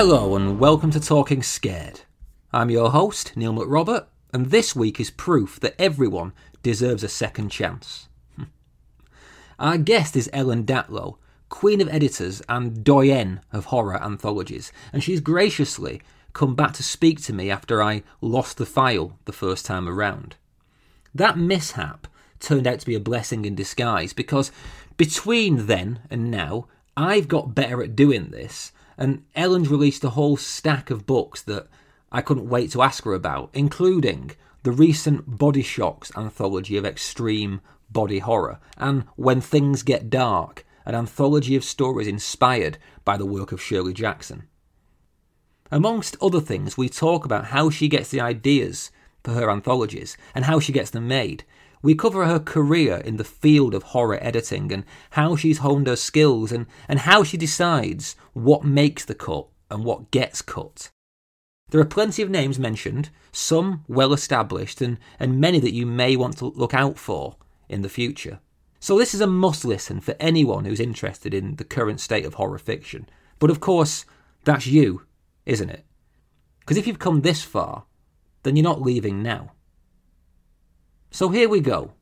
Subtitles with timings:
[0.00, 2.02] Hello and welcome to Talking Scared.
[2.52, 7.48] I'm your host, Neil McRobert, and this week is proof that everyone deserves a second
[7.48, 8.06] chance.
[9.58, 11.16] Our guest is Ellen Datlow,
[11.48, 16.00] Queen of Editors and doyenne of horror anthologies, and she's graciously
[16.32, 20.36] come back to speak to me after I lost the file the first time around.
[21.12, 22.06] That mishap
[22.38, 24.52] turned out to be a blessing in disguise because
[24.96, 30.36] between then and now, I've got better at doing this, and Ellen's released a whole
[30.36, 31.68] stack of books that
[32.10, 34.32] I couldn't wait to ask her about, including
[34.64, 40.94] the recent Body Shocks anthology of extreme body horror, and When Things Get Dark, an
[40.94, 44.48] anthology of stories inspired by the work of Shirley Jackson.
[45.70, 48.90] Amongst other things, we talk about how she gets the ideas
[49.22, 51.44] for her anthologies and how she gets them made,
[51.82, 55.96] we cover her career in the field of horror editing and how she's honed her
[55.96, 60.90] skills and, and how she decides what makes the cut and what gets cut.
[61.70, 66.16] There are plenty of names mentioned, some well established, and, and many that you may
[66.16, 67.36] want to look out for
[67.68, 68.40] in the future.
[68.80, 72.34] So, this is a must listen for anyone who's interested in the current state of
[72.34, 73.08] horror fiction.
[73.38, 74.06] But of course,
[74.44, 75.02] that's you,
[75.44, 75.84] isn't it?
[76.60, 77.84] Because if you've come this far,
[78.44, 79.52] then you're not leaving now.
[81.10, 81.92] So here we go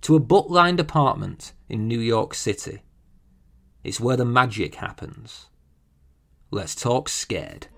[0.00, 2.82] to a book lined apartment in New York City.
[3.84, 5.46] It's where the magic happens.
[6.50, 7.68] Let's talk scared.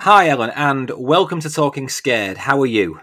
[0.00, 2.38] Hi, Ellen, and welcome to Talking Scared.
[2.38, 3.00] How are you?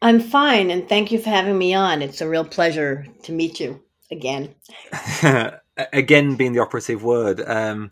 [0.00, 2.02] I'm fine, and thank you for having me on.
[2.02, 4.54] It's a real pleasure to meet you again.
[5.76, 7.42] again being the operative word.
[7.46, 7.90] Um,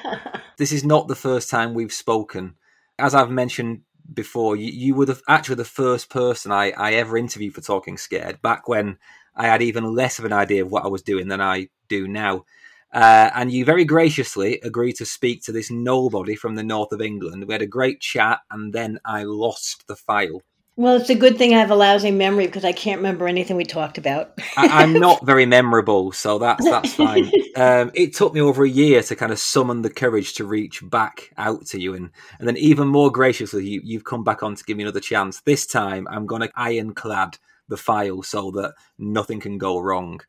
[0.58, 2.54] this is not the first time we've spoken.
[2.98, 7.16] As I've mentioned before, you, you were the, actually the first person I, I ever
[7.16, 8.98] interviewed for Talking Scared back when
[9.34, 12.06] I had even less of an idea of what I was doing than I do
[12.06, 12.44] now.
[12.92, 17.00] Uh, and you very graciously agreed to speak to this nobody from the north of
[17.00, 17.42] England.
[17.46, 20.42] We had a great chat, and then I lost the file.
[20.74, 23.56] Well, it's a good thing I have a lousy memory because I can't remember anything
[23.56, 24.38] we talked about.
[24.56, 27.30] I, am not very memorable, so that's that's fine.
[27.54, 30.80] Um, it took me over a year to kind of summon the courage to reach
[30.88, 34.54] back out to you, and and then even more graciously, you, you've come back on
[34.54, 35.42] to give me another chance.
[35.42, 37.36] This time, I'm going to ironclad
[37.68, 40.20] the file so that nothing can go wrong.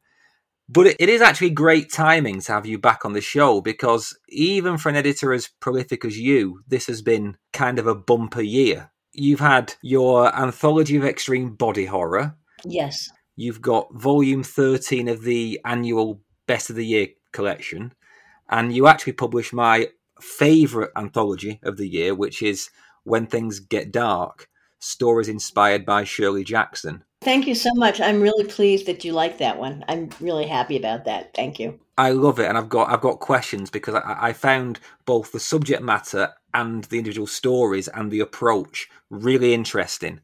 [0.68, 4.18] But it, it is actually great timing to have you back on the show because
[4.28, 8.42] even for an editor as prolific as you, this has been kind of a bumper
[8.42, 12.36] year you've had your anthology of extreme body horror.
[12.66, 13.10] Yes.
[13.36, 17.94] You've got volume 13 of the annual Best of the Year collection.
[18.50, 22.70] And you actually published my favourite anthology of the year, which is
[23.04, 27.04] When Things Get Dark Stories Inspired by Shirley Jackson.
[27.22, 28.02] Thank you so much.
[28.02, 29.86] I'm really pleased that you like that one.
[29.88, 31.34] I'm really happy about that.
[31.34, 31.80] Thank you.
[31.98, 35.40] I love it, and I've got I've got questions because I, I found both the
[35.40, 40.22] subject matter and the individual stories and the approach really interesting.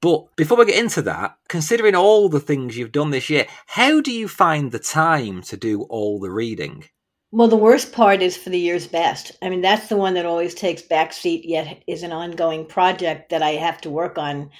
[0.00, 4.00] But before we get into that, considering all the things you've done this year, how
[4.00, 6.84] do you find the time to do all the reading?
[7.32, 9.32] Well, the worst part is for the year's best.
[9.42, 13.42] I mean, that's the one that always takes backseat, yet is an ongoing project that
[13.42, 14.50] I have to work on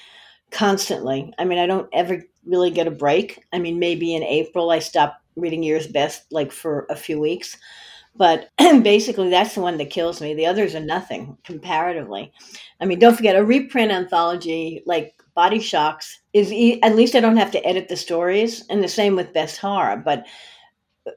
[0.51, 1.33] constantly.
[1.39, 3.43] I mean, I don't ever really get a break.
[3.51, 7.57] I mean, maybe in April I stop reading year's best like for a few weeks.
[8.15, 10.33] But basically, that's the one that kills me.
[10.33, 12.31] The others are nothing comparatively.
[12.79, 17.21] I mean, don't forget a reprint anthology like Body Shocks is e- at least I
[17.21, 20.01] don't have to edit the stories, and the same with Best Horror.
[20.03, 20.25] But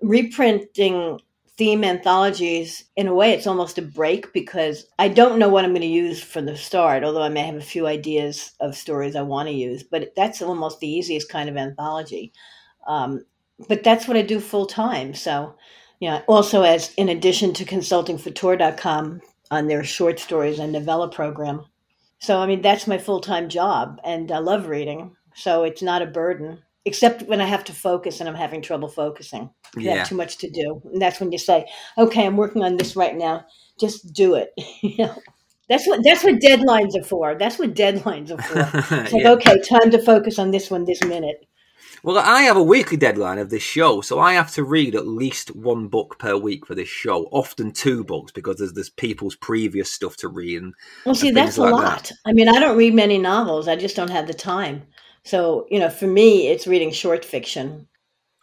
[0.03, 1.21] reprinting
[1.57, 5.71] theme anthologies, in a way, it's almost a break because I don't know what I'm
[5.71, 9.15] going to use for the start, although I may have a few ideas of stories
[9.15, 9.83] I want to use.
[9.83, 12.33] But that's almost the easiest kind of anthology.
[12.87, 13.25] Um,
[13.69, 15.15] but that's what I do full time.
[15.15, 15.55] So
[16.01, 16.23] yeah.
[16.27, 21.65] Also, as in addition to consulting for Tor.com on their short stories and novella program.
[22.19, 25.17] So, I mean, that's my full time job, and I love reading.
[25.35, 28.89] So it's not a burden, except when I have to focus and I'm having trouble
[28.89, 29.51] focusing.
[29.77, 29.95] You yeah.
[29.97, 30.81] have too much to do.
[30.93, 31.67] And that's when you say,
[31.99, 33.47] okay, I'm working on this right now.
[33.81, 34.51] Just do it.
[34.83, 35.17] you know?
[35.71, 37.35] That's what that's what deadlines are for.
[37.35, 38.95] That's what deadlines are for.
[38.99, 39.31] It's like, yeah.
[39.31, 41.47] okay, time to focus on this one this minute.
[42.05, 45.07] Well, I have a weekly deadline of this show, so I have to read at
[45.07, 47.31] least one book per week for this show.
[47.33, 50.61] Often two books because there's there's people's previous stuff to read.
[50.61, 50.75] And,
[51.07, 52.05] well, see, that's like a lot.
[52.05, 52.13] That.
[52.27, 53.69] I mean, I don't read many novels.
[53.69, 54.83] I just don't have the time.
[55.23, 57.89] So you know, for me, it's reading short fiction.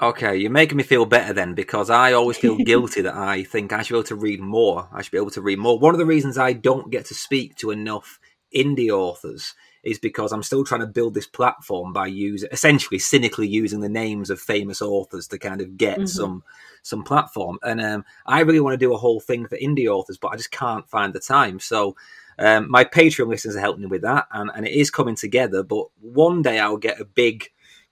[0.02, 3.72] Okay, you're making me feel better then because I always feel guilty that I think
[3.72, 4.90] I should be able to read more.
[4.92, 5.78] I should be able to read more.
[5.78, 8.20] One of the reasons I don't get to speak to enough
[8.56, 13.48] indie authors is because I'm still trying to build this platform by using essentially cynically
[13.48, 16.06] using the names of famous authors to kind of get mm-hmm.
[16.06, 16.44] some
[16.84, 17.58] some platform.
[17.64, 20.36] And um, I really want to do a whole thing for indie authors, but I
[20.36, 21.60] just can't find the time.
[21.60, 21.96] So
[22.40, 25.64] um, my Patreon listeners are helping me with that, and, and it is coming together.
[25.64, 27.50] But one day I'll get a big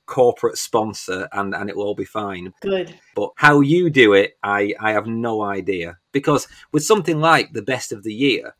[0.09, 2.51] corporate sponsor and, and it will all be fine.
[2.61, 2.95] Good.
[3.15, 5.99] But how you do it, I, I have no idea.
[6.11, 8.55] Because with something like the best of the year,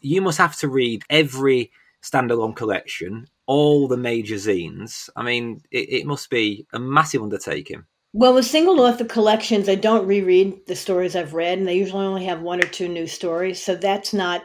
[0.00, 1.70] you must have to read every
[2.02, 5.08] standalone collection, all the major zines.
[5.16, 7.84] I mean, it, it must be a massive undertaking.
[8.12, 12.06] Well, with single author collections, I don't reread the stories I've read, and they usually
[12.06, 14.42] only have one or two new stories, so that's not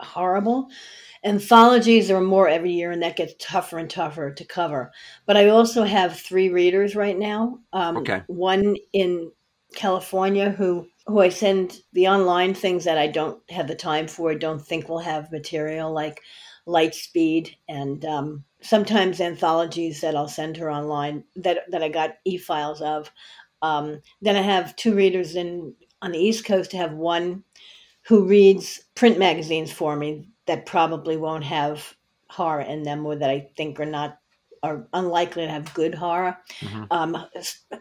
[0.00, 0.68] horrible.
[1.22, 4.90] Anthologies are more every year, and that gets tougher and tougher to cover.
[5.26, 7.58] But I also have three readers right now.
[7.74, 8.22] Um, okay.
[8.28, 9.30] One in
[9.74, 14.30] California who who I send the online things that I don't have the time for,
[14.30, 16.20] I don't think will have material like
[16.70, 22.38] Lightspeed and um, sometimes anthologies that I'll send her online that that I got e
[22.38, 23.10] files of.
[23.62, 26.74] Um, then I have two readers in on the East Coast.
[26.74, 27.44] I have one
[28.02, 31.94] who reads print magazines for me that probably won't have
[32.28, 34.19] horror in them or that I think are not
[34.62, 36.36] are unlikely to have good horror.
[36.60, 36.84] Mm-hmm.
[36.90, 37.24] Um,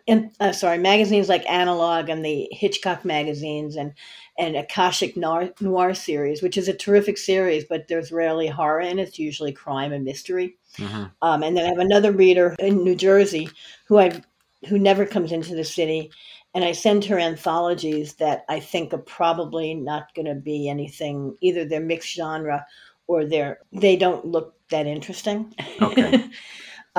[0.07, 3.93] and, uh, sorry, magazines like Analog and the Hitchcock magazines and
[4.37, 8.97] and Akashic Noir, Noir, series, which is a terrific series, but there's rarely horror in
[8.97, 9.09] it.
[9.09, 10.55] It's usually crime and mystery.
[10.77, 11.03] Mm-hmm.
[11.21, 13.49] Um, and then I have another reader in New Jersey
[13.87, 14.21] who I
[14.67, 16.11] who never comes into the city,
[16.53, 21.35] and I send her anthologies that I think are probably not going to be anything.
[21.41, 22.65] Either they're mixed genre,
[23.07, 25.53] or they're they don't look that interesting.
[25.81, 26.29] Okay.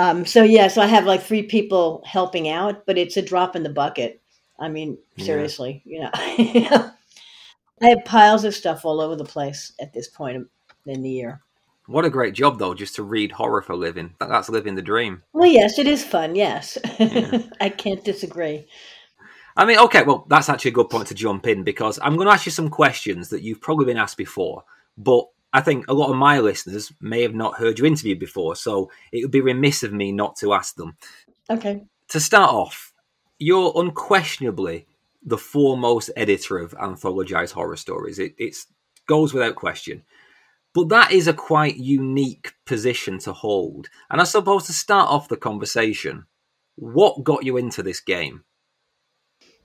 [0.00, 3.54] um, so yeah, so I have like three people helping out, but it's a drop
[3.54, 4.22] in the bucket.
[4.58, 6.10] I mean, seriously, yeah.
[6.38, 6.90] you know.
[7.82, 10.46] I have piles of stuff all over the place at this point
[10.86, 11.42] in the year.
[11.86, 14.14] What a great job, though, just to read horror for a living.
[14.18, 15.22] That's living the dream.
[15.34, 16.34] Well, yes, it is fun.
[16.34, 17.42] Yes, yeah.
[17.60, 18.66] I can't disagree.
[19.56, 22.26] I mean, okay, well, that's actually a good point to jump in because I'm going
[22.26, 24.64] to ask you some questions that you've probably been asked before,
[24.96, 28.54] but I think a lot of my listeners may have not heard you interview before,
[28.54, 30.96] so it would be remiss of me not to ask them.
[31.48, 31.82] Okay.
[32.08, 32.92] To start off,
[33.38, 34.86] you're unquestionably
[35.22, 38.18] the foremost editor of anthologized horror stories.
[38.18, 38.66] It it's,
[39.06, 40.04] goes without question.
[40.72, 43.88] But that is a quite unique position to hold.
[44.08, 46.26] And I suppose to start off the conversation,
[46.76, 48.44] what got you into this game?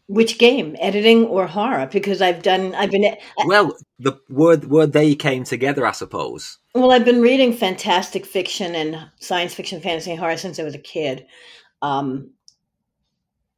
[0.07, 1.87] Which game, editing or horror?
[1.91, 3.15] Because I've done, I've been.
[3.45, 6.59] well, the word word they came together, I suppose.
[6.75, 10.75] Well, I've been reading fantastic fiction and science fiction, fantasy, and horror since I was
[10.75, 11.25] a kid.
[11.81, 12.31] Um,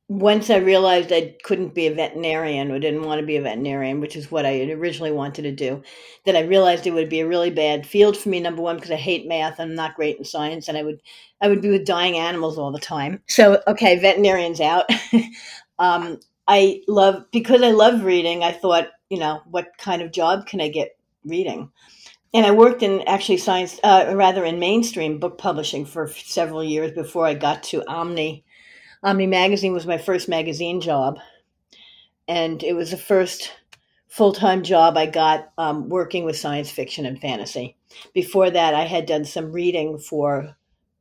[0.10, 4.00] once I realized I couldn't be a veterinarian or didn't want to be a veterinarian,
[4.00, 5.84] which is what I originally wanted to do,
[6.26, 8.40] that I realized it would be a really bad field for me.
[8.40, 11.02] Number one, because I hate math, I'm not great in science, and I would
[11.42, 13.22] I would be with dying animals all the time.
[13.28, 14.86] So okay, veterinarians out.
[15.80, 18.44] um, I love because I love reading.
[18.44, 21.72] I thought, you know, what kind of job can I get reading?
[22.34, 26.92] And I worked in actually science, uh, rather in mainstream book publishing for several years
[26.92, 28.44] before I got to Omni.
[29.04, 31.20] Omni Magazine was my first magazine job,
[32.28, 33.52] and it was the first
[34.08, 37.78] full time job I got um, working with science fiction and fantasy.
[38.14, 40.56] Before that, I had done some reading for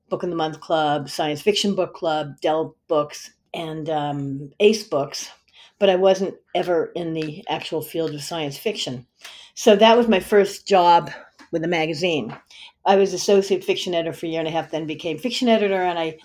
[0.09, 5.31] Book of the Month Club, Science Fiction Book Club, Dell Books, and um, Ace Books,
[5.79, 9.07] but I wasn't ever in the actual field of science fiction.
[9.55, 11.11] So that was my first job
[11.53, 12.37] with a magazine.
[12.85, 15.83] I was associate fiction editor for a year and a half, then became fiction editor,
[15.83, 16.19] and I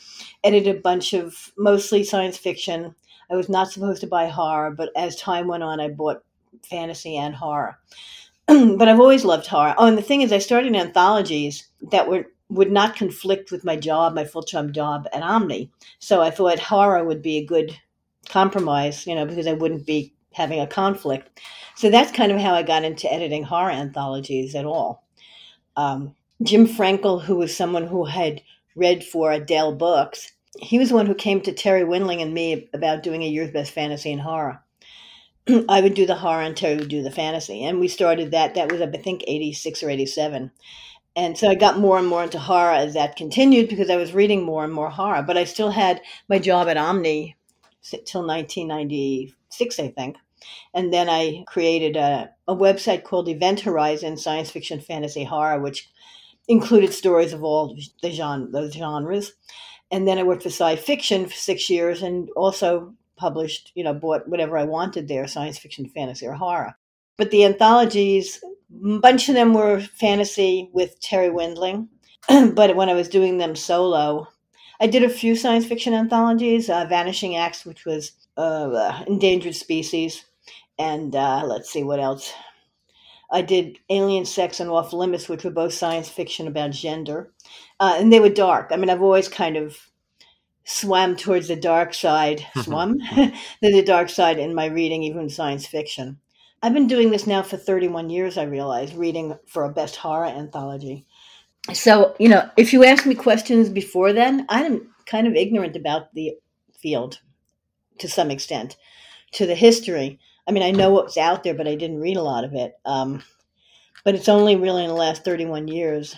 [0.43, 2.95] edited a bunch of mostly science fiction.
[3.31, 6.23] I was not supposed to buy horror, but as time went on, I bought
[6.69, 7.79] fantasy and horror.
[8.47, 9.73] but I've always loved horror.
[9.77, 13.77] Oh, and the thing is, I started anthologies that were would not conflict with my
[13.77, 15.71] job, my full time job at Omni.
[15.99, 17.79] So I thought horror would be a good
[18.29, 21.41] compromise, you know, because I wouldn't be having a conflict.
[21.75, 25.05] So that's kind of how I got into editing horror anthologies at all.
[25.75, 28.41] Um, Jim Frenkel, who was someone who had
[28.75, 32.69] read for Adele Books, he was the one who came to Terry Windling and me
[32.73, 34.61] about doing a year's best fantasy and horror.
[35.69, 37.63] I would do the horror and Terry would do the fantasy.
[37.63, 38.55] And we started that.
[38.55, 40.51] That was, I think, 86 or 87
[41.15, 44.13] and so I got more and more into horror as that continued because I was
[44.13, 45.23] reading more and more horror.
[45.23, 47.35] But I still had my job at Omni
[47.81, 50.17] till 1996, I think.
[50.73, 55.89] And then I created a, a website called Event Horizon Science Fiction Fantasy Horror, which
[56.47, 59.33] included stories of all the genre, those genres.
[59.91, 63.93] And then I worked for Sci Fiction for six years and also published, you know,
[63.93, 66.75] bought whatever I wanted there science fiction, fantasy, or horror.
[67.17, 68.41] But the anthologies
[68.73, 71.89] a bunch of them were fantasy with Terry Windling.
[72.53, 74.27] but when I was doing them solo,
[74.81, 76.67] I did a few science fiction anthologies.
[76.67, 80.25] Uh, Vanishing Acts, which was uh, endangered species,
[80.79, 82.33] and uh, let's see what else.
[83.31, 87.31] I did Alien Sex and Off Limits, which were both science fiction about gender,
[87.79, 88.71] uh, and they were dark.
[88.71, 89.77] I mean, I've always kind of
[90.63, 92.97] swam towards the dark side, swum
[93.61, 96.19] the dark side in my reading, even science fiction.
[96.63, 100.25] I've been doing this now for 31 years, I realize, reading for a best horror
[100.25, 101.05] anthology.
[101.73, 106.13] So, you know, if you ask me questions before then, I'm kind of ignorant about
[106.13, 106.33] the
[106.79, 107.19] field
[107.99, 108.77] to some extent,
[109.33, 110.19] to the history.
[110.47, 112.73] I mean, I know what's out there, but I didn't read a lot of it.
[112.85, 113.23] Um,
[114.03, 116.15] but it's only really in the last 31 years.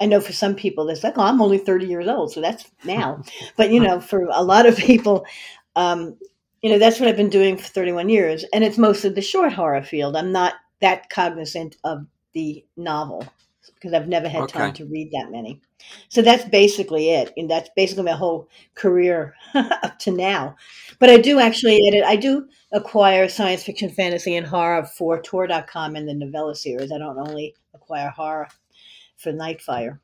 [0.00, 2.70] I know for some people, it's like, oh, I'm only 30 years old, so that's
[2.84, 3.22] now.
[3.56, 5.24] but, you know, for a lot of people,
[5.74, 6.18] um,
[6.60, 8.44] you know, that's what I've been doing for 31 years.
[8.52, 10.16] And it's mostly the short horror field.
[10.16, 13.26] I'm not that cognizant of the novel
[13.82, 14.58] because I've never had okay.
[14.58, 15.60] time to read that many.
[16.08, 17.32] So that's basically it.
[17.36, 20.54] And that's basically my whole career up to now.
[21.00, 25.96] But I do actually edit, I do acquire science fiction, fantasy, and horror for Tor.com
[25.96, 26.92] and the novella series.
[26.92, 28.48] I don't only acquire horror
[29.16, 29.98] for Nightfire.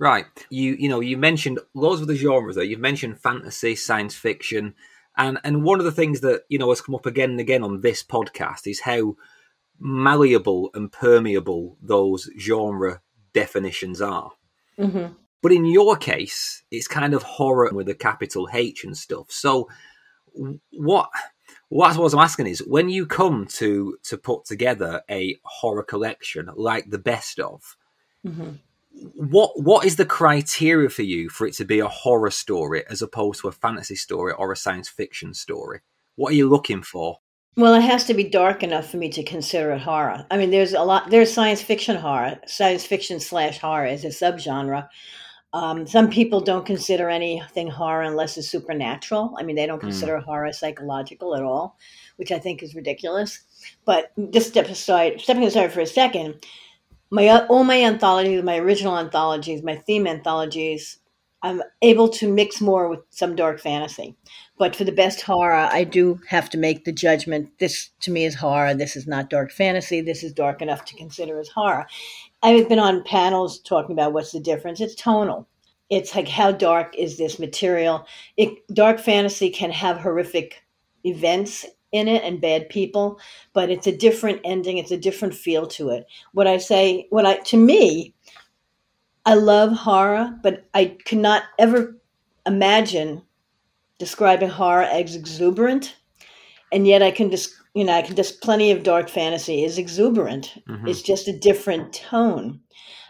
[0.00, 0.26] Right.
[0.50, 2.64] You you know, you mentioned loads of the genres there.
[2.64, 4.74] You've mentioned fantasy, science fiction,
[5.16, 7.64] and and one of the things that, you know, has come up again and again
[7.64, 9.16] on this podcast is how
[9.78, 13.00] malleable and permeable those genre
[13.32, 14.32] definitions are.
[14.78, 15.12] Mm-hmm.
[15.40, 19.30] But in your case, it's kind of horror with a capital H and stuff.
[19.30, 19.68] So,
[20.72, 21.10] what
[21.68, 26.50] what I was asking is, when you come to to put together a horror collection
[26.56, 27.76] like the best of,
[28.26, 28.50] mm-hmm.
[29.14, 33.02] what what is the criteria for you for it to be a horror story as
[33.02, 35.80] opposed to a fantasy story or a science fiction story?
[36.16, 37.20] What are you looking for?
[37.58, 40.24] Well, it has to be dark enough for me to consider it horror.
[40.30, 41.10] I mean, there's a lot.
[41.10, 44.88] There's science fiction horror, science fiction slash horror as a subgenre.
[45.52, 49.34] Um, some people don't consider anything horror unless it's supernatural.
[49.36, 49.88] I mean, they don't hmm.
[49.88, 50.22] consider mm.
[50.22, 51.76] horror psychological at all,
[52.14, 53.40] which I think is ridiculous.
[53.84, 56.46] But just step aside, stepping aside for a second,
[57.10, 61.00] my all my anthologies, my original anthologies, my theme anthologies,
[61.42, 64.16] I'm able to mix more with some dark fantasy.
[64.58, 68.24] But for the best horror, I do have to make the judgment this to me
[68.24, 71.86] is horror, this is not dark fantasy, this is dark enough to consider as horror.
[72.42, 74.80] I've been on panels talking about what's the difference.
[74.80, 75.46] It's tonal.
[75.90, 78.06] It's like how dark is this material?
[78.36, 80.62] It, dark fantasy can have horrific
[81.04, 83.18] events in it and bad people,
[83.52, 86.06] but it's a different ending, it's a different feel to it.
[86.32, 88.14] What I say, what I to me,
[89.24, 91.96] I love horror, but I cannot ever
[92.46, 93.22] imagine
[93.98, 95.96] describing horror as exuberant,
[96.72, 99.78] and yet I can just you know I can just plenty of dark fantasy is
[99.78, 100.54] exuberant.
[100.68, 100.88] Mm-hmm.
[100.88, 102.60] It's just a different tone,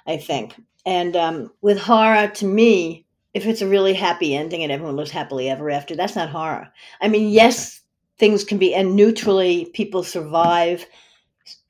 [0.07, 0.55] I think.
[0.87, 5.11] And um, with horror, to me, if it's a really happy ending and everyone lives
[5.11, 6.73] happily ever after, that's not horror.
[7.01, 7.83] I mean, yes,
[8.19, 10.87] things can be and neutrally people survive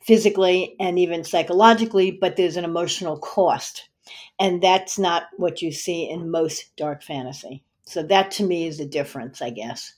[0.02, 3.88] physically and even psychologically, but there's an emotional cost.
[4.40, 7.62] And that's not what you see in most dark fantasy.
[7.88, 9.94] So that to me is the difference, I guess.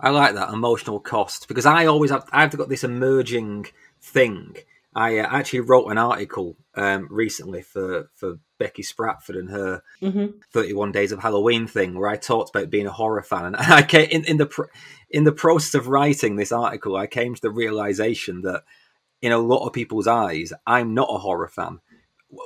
[0.00, 3.66] I like that emotional cost because I always have I've got this emerging
[4.00, 4.56] thing.
[4.94, 10.38] I uh, actually wrote an article um, recently for for Becky Spratford and her mm-hmm.
[10.52, 13.82] 31 Days of Halloween thing, where I talked about being a horror fan, and I
[13.82, 14.68] came in, in the
[15.10, 18.62] in the process of writing this article, I came to the realization that
[19.20, 21.80] in a lot of people's eyes, I'm not a horror fan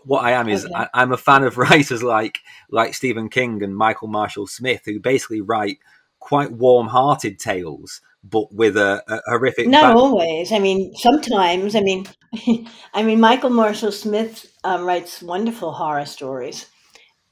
[0.05, 0.87] what I am is okay.
[0.93, 2.40] I, am a fan of writers like
[2.71, 5.78] like Stephen King and Michael Marshall Smith, who basically write
[6.19, 9.69] quite warm-hearted tales, but with a, a horrific.
[9.69, 10.52] Not back- always.
[10.52, 11.75] I mean, sometimes.
[11.75, 12.07] I mean,
[12.95, 16.66] I mean, Michael Marshall Smith um, writes wonderful horror stories,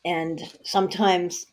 [0.04, 1.46] and sometimes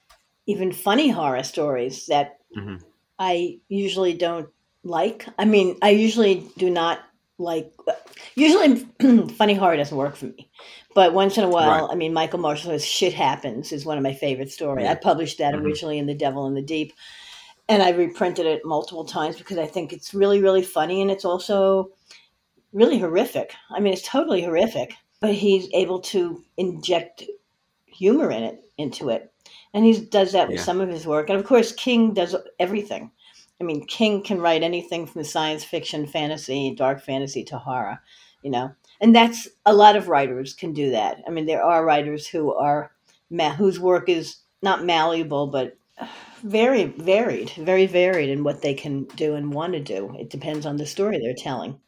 [0.46, 2.76] even funny horror stories that mm-hmm.
[3.18, 4.50] I usually don't
[4.84, 5.28] like.
[5.40, 7.00] I mean, I usually do not
[7.42, 7.72] like
[8.36, 8.86] usually
[9.36, 10.50] funny horror doesn't work for me.
[10.94, 11.92] But once in a while right.
[11.92, 14.86] i mean michael marshall's shit happens is one of my favorite stories.
[14.86, 14.92] Yeah.
[14.92, 15.66] i published that mm-hmm.
[15.66, 16.94] originally in the devil in the deep
[17.70, 21.26] and i reprinted it multiple times because i think it's really really funny and it's
[21.26, 21.92] also
[22.74, 23.54] really horrific.
[23.70, 27.24] I mean it's totally horrific but he's able to inject
[27.86, 29.32] humor in it into it.
[29.74, 31.30] And he does that with some of his work.
[31.30, 33.12] And of course king does everything
[33.62, 38.00] I mean, King can write anything from science fiction, fantasy, dark fantasy to horror,
[38.42, 41.22] you know, and that's a lot of writers can do that.
[41.28, 42.92] I mean, there are writers who are
[43.58, 45.78] whose work is not malleable, but
[46.44, 50.16] very varied, very varied in what they can do and want to do.
[50.20, 51.80] It depends on the story they're telling.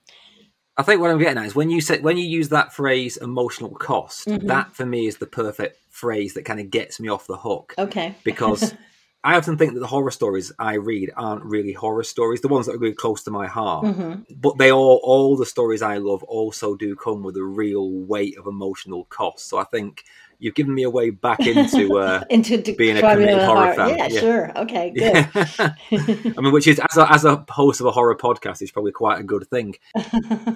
[0.78, 3.18] I think what I'm getting at is when you said when you use that phrase
[3.18, 4.48] "emotional cost," Mhm.
[4.48, 7.74] that for me is the perfect phrase that kind of gets me off the hook
[7.78, 8.16] Okay.
[8.24, 8.74] because
[9.24, 12.66] I often think that the horror stories I read aren't really horror stories, the ones
[12.66, 13.96] that are really close to my heart.
[13.96, 17.90] hmm But they all, all the stories I love, also do come with a real
[17.90, 19.48] weight of emotional cost.
[19.48, 20.04] So I think
[20.40, 21.98] you've given me a way back into.
[21.98, 23.76] Uh, Into de- Being a committed horror heart.
[23.78, 24.20] fan, Yeah, yeah.
[24.20, 24.58] sure.
[24.60, 26.34] Okay, good.
[26.38, 28.92] I mean, which is as a, as a host of a horror podcast is probably
[28.92, 29.76] quite a good thing.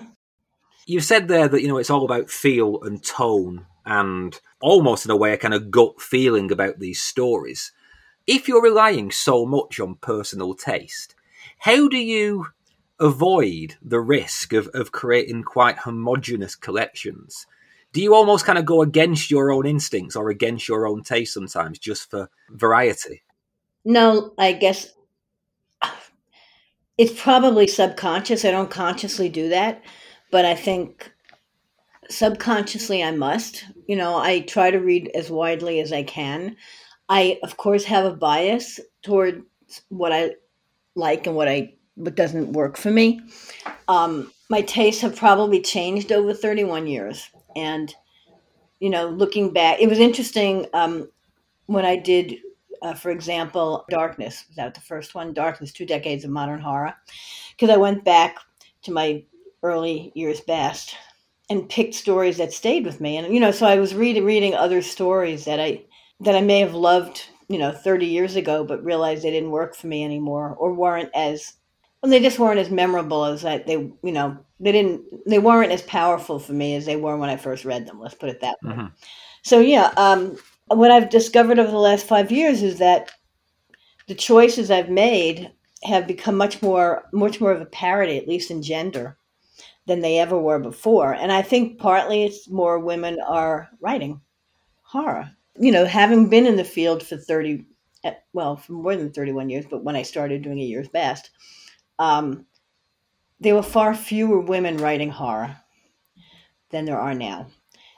[0.90, 5.12] You said there that you know it's all about feel and tone, and almost in
[5.12, 7.74] a way a kind of gut feeling about these stories.
[8.28, 11.16] If you're relying so much on personal taste,
[11.60, 12.48] how do you
[13.00, 17.48] avoid the risk of, of creating quite homogenous collections?
[17.94, 21.34] Do you almost kind of go against your own instincts or against your own taste
[21.34, 23.24] sometimes just for variety?
[23.88, 24.92] no, I guess
[26.98, 28.44] it's probably subconscious.
[28.44, 29.82] I don't consciously do that,
[30.30, 31.10] but I think
[32.10, 33.64] subconsciously I must.
[33.88, 36.58] You know, I try to read as widely as I can.
[37.10, 39.44] I, of course, have a bias toward
[39.90, 40.32] what I
[40.96, 43.20] like and what I what doesn't work for me.
[43.88, 47.94] Um, my tastes have probably changed over 31 years, and
[48.80, 51.10] you know, looking back, it was interesting um,
[51.66, 52.36] when I did,
[52.84, 54.46] uh, for example, Darkness.
[54.48, 55.34] Was that the first one?
[55.34, 56.94] Darkness: Two Decades of Modern Horror,
[57.52, 58.38] because I went back
[58.84, 59.24] to my
[59.64, 60.96] early years best
[61.50, 64.54] and picked stories that stayed with me, and you know, so I was reading reading
[64.54, 65.84] other stories that I
[66.22, 69.76] that I may have loved, you know, 30 years ago, but realized they didn't work
[69.76, 71.54] for me anymore or weren't as
[72.02, 75.72] well, they just weren't as memorable as I, they, you know, they didn't, they weren't
[75.72, 78.00] as powerful for me as they were when I first read them.
[78.00, 78.76] Let's put it that way.
[78.76, 78.92] Mhm.
[79.44, 83.12] So yeah, um, what I've discovered over the last five years is that
[84.08, 85.52] the choices I've made
[85.84, 89.18] have become much more, much more of a parody, at least in gender,
[89.88, 91.14] than they ever were before.
[91.14, 94.22] And I think partly it's more women are writing
[94.84, 95.37] horror.
[95.60, 97.65] You know, having been in the field for 30,
[98.04, 101.32] eh, well, for more than 31 years, but when I started doing a year's best,
[102.00, 102.46] um,
[103.39, 105.58] there were far fewer women writing horror
[106.70, 107.48] than there are now.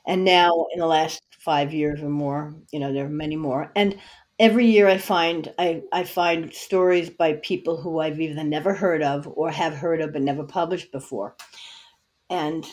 [0.06, 3.72] And now, in the last five years or more, you know, there are many more.
[3.76, 3.98] And
[4.40, 9.04] every year I find I, I find stories by people who I've either never heard
[9.04, 11.36] of or have heard of but never published before.
[12.30, 12.66] And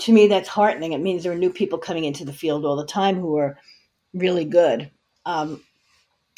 [0.00, 0.92] to me, that's heartening.
[0.92, 3.58] It means there are new people coming into the field all the time who are
[4.14, 4.90] really good.
[5.26, 5.62] Um,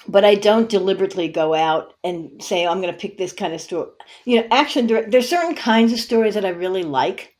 [0.09, 3.55] but I don't deliberately go out and say, oh, I'm going to pick this kind
[3.55, 3.91] of story.
[4.25, 7.35] You know, action, direct, there's certain kinds of stories that I really like.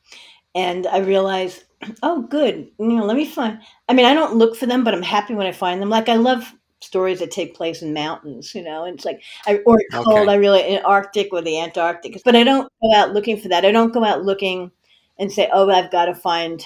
[0.55, 1.65] And I realize,
[2.03, 2.71] oh, good.
[2.79, 3.61] You know, let me find.
[3.89, 5.91] I mean, I don't look for them, but I'm happy when I find them.
[5.91, 9.59] Like, I love stories that take place in mountains, you know, and it's like, I,
[9.67, 10.33] or cold, Okay.
[10.33, 12.21] I really, in Arctic or the Antarctic.
[12.25, 13.65] But I don't go out looking for that.
[13.65, 14.71] I don't go out looking
[15.19, 16.65] and say, oh, I've got to find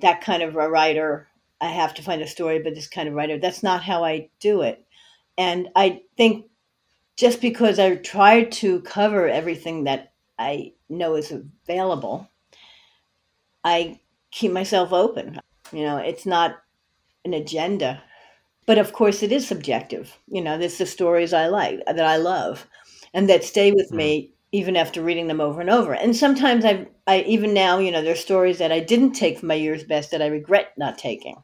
[0.00, 1.28] that kind of a writer.
[1.60, 3.38] I have to find a story but this kind of writer.
[3.38, 4.84] That's not how I do it.
[5.38, 6.46] And I think
[7.16, 12.28] just because I try to cover everything that I know is available,
[13.64, 15.40] I keep myself open.
[15.72, 16.56] You know, it's not
[17.24, 18.02] an agenda.
[18.66, 20.18] But of course, it is subjective.
[20.26, 22.66] You know, there's the stories I like, that I love,
[23.12, 23.96] and that stay with mm-hmm.
[23.96, 25.94] me even after reading them over and over.
[25.94, 29.48] And sometimes I, I even now, you know, there's stories that I didn't take from
[29.48, 31.42] my year's best that I regret not taking.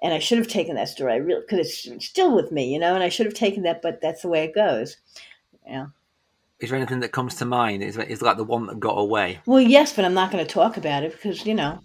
[0.00, 1.14] And I should have taken that story.
[1.14, 3.82] I really because it's still with me, you know, and I should have taken that,
[3.82, 4.98] but that's the way it goes.
[5.66, 5.86] Yeah.
[6.60, 7.82] Is there anything that comes to mind?
[7.82, 9.40] Is is like the one that got away?
[9.44, 11.80] Well, yes, but I'm not going to talk about it because you know.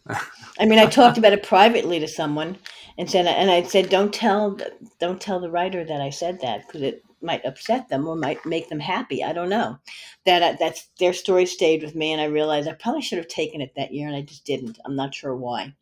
[0.60, 2.56] I mean, I talked about it privately to someone
[3.00, 4.60] and said, and I said, don't tell,
[5.00, 8.46] don't tell the writer that I said that because it might upset them or might
[8.46, 9.24] make them happy.
[9.24, 9.80] I don't know.
[10.26, 13.28] That uh, that's their story stayed with me, and I realized I probably should have
[13.28, 14.80] taken it that year, and I just didn't.
[14.86, 15.74] I'm not sure why.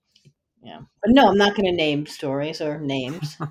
[0.62, 3.38] Yeah, but no, I'm not going to name stories or names.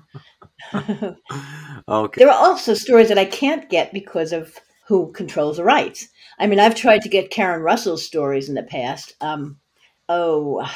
[1.87, 2.19] Okay.
[2.19, 6.07] There are also stories that I can't get because of who controls the rights.
[6.37, 9.13] I mean, I've tried to get Karen Russell's stories in the past.
[9.21, 9.59] Um,
[10.07, 10.69] oh,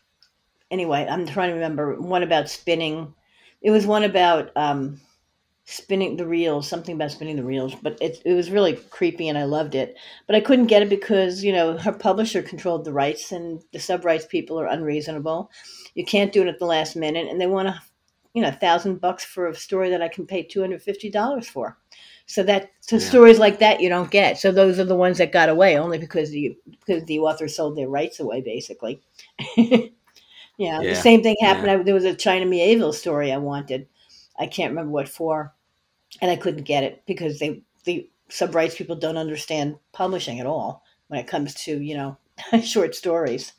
[0.70, 3.14] anyway, I'm trying to remember one about spinning.
[3.60, 5.00] It was one about um,
[5.70, 9.36] spinning the reels, something about spinning the reels, but it, it was really creepy and
[9.36, 9.96] I loved it.
[10.26, 13.78] But I couldn't get it because, you know, her publisher controlled the rights and the
[13.78, 15.50] sub rights people are unreasonable.
[15.94, 17.82] You can't do it at the last minute and they want to
[18.34, 21.10] you know, a thousand bucks for a story that I can pay two hundred fifty
[21.10, 21.78] dollars for.
[22.26, 23.02] So that so Yeah.
[23.02, 24.38] stories like that you don't get.
[24.38, 27.76] So those are the ones that got away only because the because the author sold
[27.76, 29.00] their rights away, basically.
[29.56, 29.86] yeah,
[30.58, 30.82] Yeah.
[30.82, 31.70] the same thing happened.
[31.70, 33.88] I, there was a China Mieville story I wanted.
[34.38, 35.54] I can't remember what for,
[36.20, 40.46] and I couldn't get it because they the sub rights people don't understand publishing at
[40.46, 42.16] all when it comes to you know
[42.62, 43.52] short stories.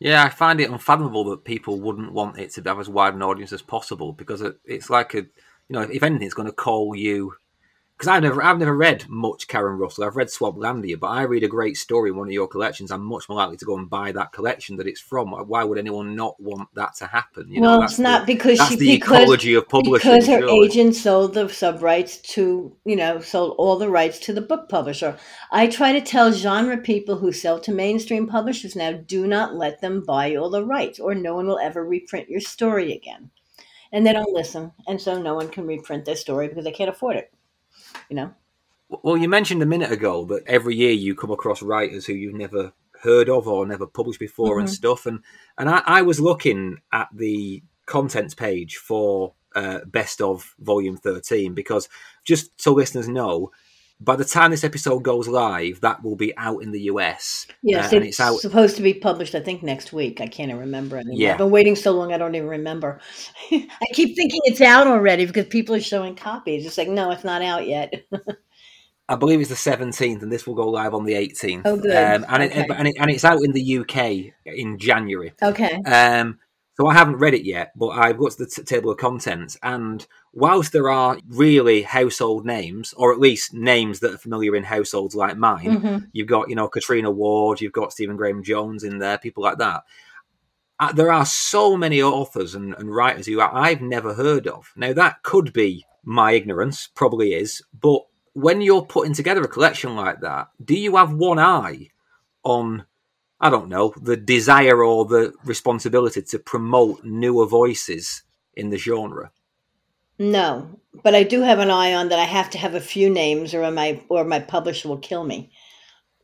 [0.00, 3.22] Yeah, I find it unfathomable that people wouldn't want it to have as wide an
[3.22, 5.30] audience as possible because it, it's like a, you
[5.70, 7.34] know, if anything, it's going to call you
[7.96, 10.04] because I've never I've never read much Karen Russell.
[10.04, 12.90] I've read Swamplandia, but I read a great story in one of your collections.
[12.90, 15.30] I'm much more likely to go and buy that collection that it's from.
[15.30, 17.48] Why would anyone not want that to happen?
[17.50, 20.10] You well, know, it's not the, because that's she the because, ecology of publishing.
[20.10, 20.66] Because her surely.
[20.66, 24.68] agent sold the sub rights to you know sold all the rights to the book
[24.68, 25.16] publisher.
[25.52, 29.80] I try to tell genre people who sell to mainstream publishers now: do not let
[29.80, 33.30] them buy all the rights, or no one will ever reprint your story again.
[33.92, 36.90] And they don't listen, and so no one can reprint their story because they can't
[36.90, 37.32] afford it.
[38.08, 38.34] You know.
[39.02, 42.34] Well, you mentioned a minute ago that every year you come across writers who you've
[42.34, 42.72] never
[43.04, 44.60] heard of or never published before mm-hmm.
[44.60, 45.06] and stuff.
[45.06, 45.20] And
[45.58, 51.54] and I, I, was looking at the contents page for uh, Best of Volume 13
[51.54, 51.88] because
[52.24, 53.52] just so listeners know,
[54.00, 57.46] by the time this episode goes live, that will be out in the US.
[57.62, 58.40] Yes, uh, it's, it's out...
[58.40, 60.20] supposed to be published, I think, next week.
[60.20, 61.18] I can't even remember anymore.
[61.18, 61.32] Yeah.
[61.32, 63.00] I've been waiting so long, I don't even remember.
[63.52, 66.66] I keep thinking it's out already because people are showing copies.
[66.66, 67.94] It's like, no, it's not out yet.
[69.08, 71.66] I believe it's the seventeenth, and this will go live on the eighteenth.
[71.66, 71.94] Oh, good.
[71.94, 72.60] Um, and, okay.
[72.60, 75.34] it, and, it, and it's out in the UK in January.
[75.42, 75.74] Okay.
[75.82, 76.38] Um,
[76.76, 79.56] so I haven't read it yet, but I've got to the t- table of contents,
[79.62, 84.64] and whilst there are really household names, or at least names that are familiar in
[84.64, 86.04] households like mine, mm-hmm.
[86.12, 89.58] you've got you know Catriona Ward, you've got Stephen Graham Jones in there, people like
[89.58, 89.84] that.
[90.80, 94.72] Uh, there are so many authors and, and writers who I've never heard of.
[94.76, 98.02] Now that could be my ignorance, probably is, but
[98.34, 101.90] when you're putting together a collection like that, do you have one eye
[102.42, 102.84] on,
[103.40, 108.22] I don't know, the desire or the responsibility to promote newer voices
[108.54, 109.32] in the genre?
[110.18, 112.18] No, but I do have an eye on that.
[112.18, 115.50] I have to have a few names, or my or my publisher will kill me.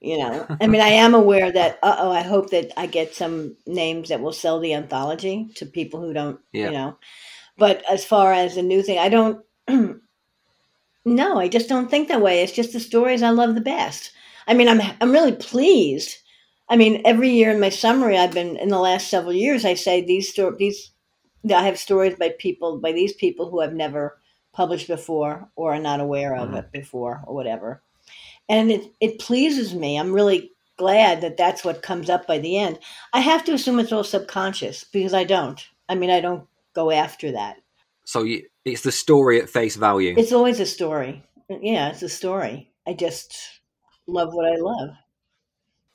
[0.00, 1.78] You know, I mean, I am aware that.
[1.82, 5.66] Uh oh, I hope that I get some names that will sell the anthology to
[5.66, 6.38] people who don't.
[6.52, 6.66] Yeah.
[6.66, 6.98] You know,
[7.58, 9.44] but as far as a new thing, I don't.
[11.04, 12.42] No, I just don't think that way.
[12.42, 14.12] It's just the stories I love the best.
[14.46, 16.16] I mean, I'm I'm really pleased.
[16.70, 19.64] I mean, every year in my summary, I've been in the last several years.
[19.64, 20.56] I say these stories.
[20.58, 20.92] These
[21.52, 24.18] I have stories by people by these people who have never
[24.52, 26.58] published before or are not aware of mm-hmm.
[26.58, 27.82] it before or whatever,
[28.48, 29.98] and it it pleases me.
[29.98, 32.78] I'm really glad that that's what comes up by the end.
[33.12, 35.60] I have to assume it's all subconscious because I don't.
[35.88, 37.56] I mean, I don't go after that.
[38.04, 40.14] So you, it's the story at face value.
[40.16, 41.24] It's always a story.
[41.48, 42.70] Yeah, it's a story.
[42.86, 43.60] I just
[44.06, 44.90] love what I love.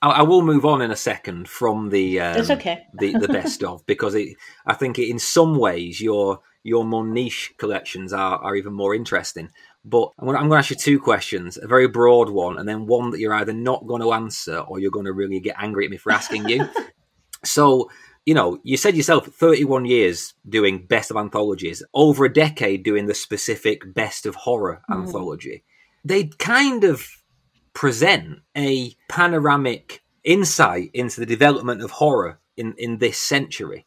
[0.06, 2.86] I, I will move on in a second from the um, That's okay.
[2.94, 7.06] the, the best of because it, I think it, in some ways your your more
[7.06, 9.50] niche collections are, are even more interesting.
[9.88, 12.58] But I'm going, to, I'm going to ask you two questions, a very broad one,
[12.58, 15.40] and then one that you're either not going to answer or you're going to really
[15.40, 16.68] get angry at me for asking you.
[17.44, 17.90] so
[18.26, 23.06] you know, you said yourself 31 years doing best of anthologies, over a decade doing
[23.06, 24.96] the specific best of horror mm.
[24.96, 25.64] anthology.
[26.04, 27.08] They kind of
[27.76, 33.86] present a panoramic insight into the development of horror in, in this century.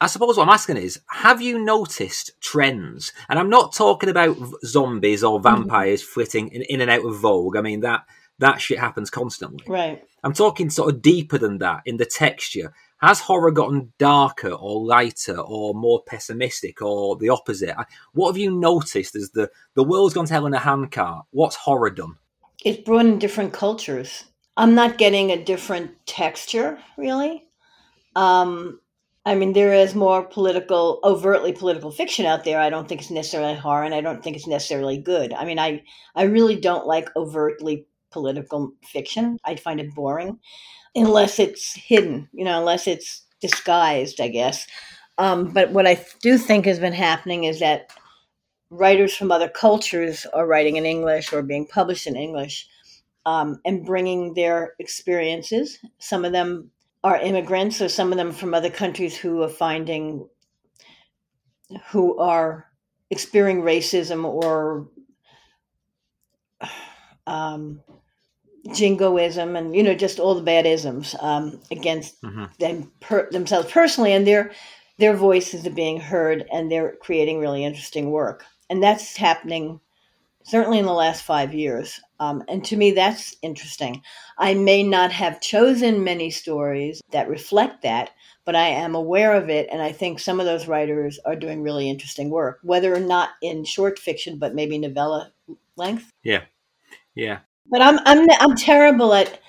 [0.00, 3.12] I suppose what I'm asking is, have you noticed trends?
[3.28, 5.62] And I'm not talking about zombies or mm-hmm.
[5.62, 7.56] vampires flitting in, in and out of vogue.
[7.56, 8.04] I mean that
[8.38, 9.64] that shit happens constantly.
[9.68, 10.02] Right.
[10.24, 12.74] I'm talking sort of deeper than that in the texture.
[13.00, 17.76] Has horror gotten darker or lighter or more pessimistic or the opposite?
[18.12, 21.26] What have you noticed as the, the world's gone to hell in a handcart?
[21.30, 22.16] What's horror done?
[22.64, 24.24] It's brought in different cultures.
[24.56, 27.44] I'm not getting a different texture, really.
[28.14, 28.80] Um,
[29.24, 32.60] I mean, there is more political, overtly political fiction out there.
[32.60, 35.32] I don't think it's necessarily horror, and I don't think it's necessarily good.
[35.32, 35.82] I mean, I
[36.16, 39.38] I really don't like overtly political fiction.
[39.44, 40.38] I find it boring
[40.94, 44.66] unless it's hidden, you know, unless it's disguised, I guess.
[45.18, 47.90] Um, but what I do think has been happening is that
[48.72, 52.66] writers from other cultures are writing in English or being published in English
[53.26, 55.78] um, and bringing their experiences.
[55.98, 56.70] Some of them
[57.04, 60.26] are immigrants, or some of them from other countries who are finding,
[61.90, 62.66] who are
[63.10, 64.88] experiencing racism or
[67.26, 67.80] um,
[68.72, 72.44] jingoism and you know just all the bad isms um, against mm-hmm.
[72.58, 74.52] them per- themselves personally and their
[74.98, 79.80] their voices are being heard and they're creating really interesting work and that's happening
[80.44, 82.00] certainly in the last five years.
[82.18, 84.02] Um, and to me that's interesting.
[84.38, 88.10] I may not have chosen many stories that reflect that
[88.44, 91.62] but i am aware of it and i think some of those writers are doing
[91.62, 95.32] really interesting work whether or not in short fiction but maybe novella
[95.76, 96.10] length.
[96.22, 96.42] Yeah.
[97.14, 97.40] Yeah.
[97.70, 99.40] But I'm I'm I'm terrible at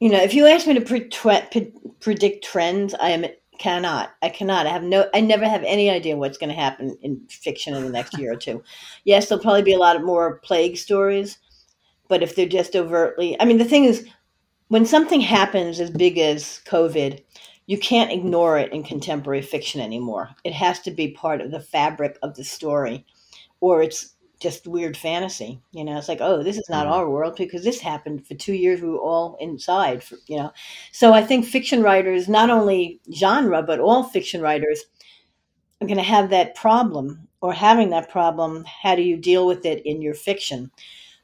[0.00, 3.24] You know, if you ask me to pre- tre- predict trends, I am
[3.64, 4.10] cannot.
[4.20, 4.66] I cannot.
[4.66, 5.08] I have no.
[5.14, 8.34] I never have any idea what's going to happen in fiction in the next year
[8.34, 8.62] or two.
[9.04, 11.38] Yes, there'll probably be a lot more plague stories,
[12.06, 14.06] but if they're just overtly, I mean, the thing is,
[14.68, 17.22] when something happens as big as COVID,
[17.64, 20.28] you can't ignore it in contemporary fiction anymore.
[20.44, 23.06] It has to be part of the fabric of the story,
[23.60, 24.13] or it's
[24.44, 25.58] just weird fantasy.
[25.72, 26.94] You know, it's like, oh, this is not mm-hmm.
[26.94, 28.80] our world because this happened for two years.
[28.80, 30.52] We were all inside, for, you know.
[30.92, 34.84] So I think fiction writers, not only genre, but all fiction writers,
[35.80, 38.64] are going to have that problem or having that problem.
[38.82, 40.70] How do you deal with it in your fiction?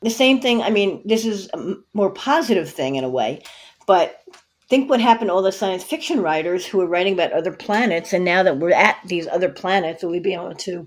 [0.03, 3.43] The same thing, I mean, this is a more positive thing in a way,
[3.87, 4.23] but
[4.71, 8.15] think what happened to all the science fiction writers who were writing about other planets,
[8.15, 10.87] and now that we're at these other planets, will we be able to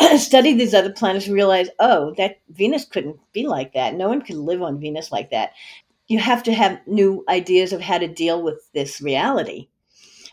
[0.18, 3.94] study these other planets and realize, oh, that Venus couldn't be like that.
[3.94, 5.52] No one could live on Venus like that.
[6.08, 9.68] You have to have new ideas of how to deal with this reality.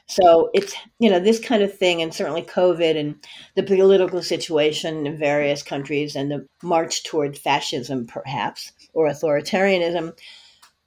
[0.08, 3.24] So it's, you know, this kind of thing, and certainly COVID and
[3.56, 10.18] the political situation in various countries and the march toward fascism, perhaps, or authoritarianism,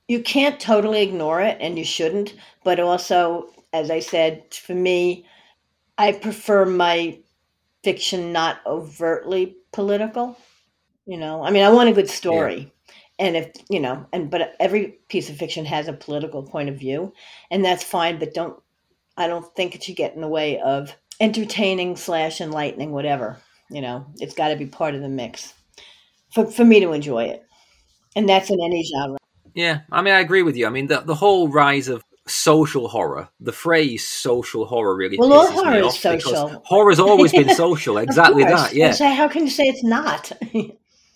[0.08, 2.34] you can't totally ignore it and you shouldn't.
[2.64, 5.24] But also, as I said, for me,
[5.98, 7.18] I prefer my
[7.82, 10.36] fiction not overtly political.
[11.06, 12.58] You know, I mean, I want a good story.
[12.60, 12.66] Yeah
[13.18, 16.78] and if you know and but every piece of fiction has a political point of
[16.78, 17.12] view
[17.50, 18.58] and that's fine but don't
[19.16, 23.38] I don't think it should get in the way of entertaining slash enlightening, whatever.
[23.70, 25.54] You know, it's got to be part of the mix
[26.32, 27.44] for, for me to enjoy it.
[28.14, 29.18] And that's in any genre.
[29.54, 30.66] Yeah, I mean, I agree with you.
[30.66, 35.32] I mean, the, the whole rise of social horror, the phrase social horror really well,
[35.32, 36.62] all horror is social.
[36.64, 38.74] Horror's always been social, exactly that.
[38.74, 38.92] Yeah.
[38.92, 40.32] So how can you say it's not?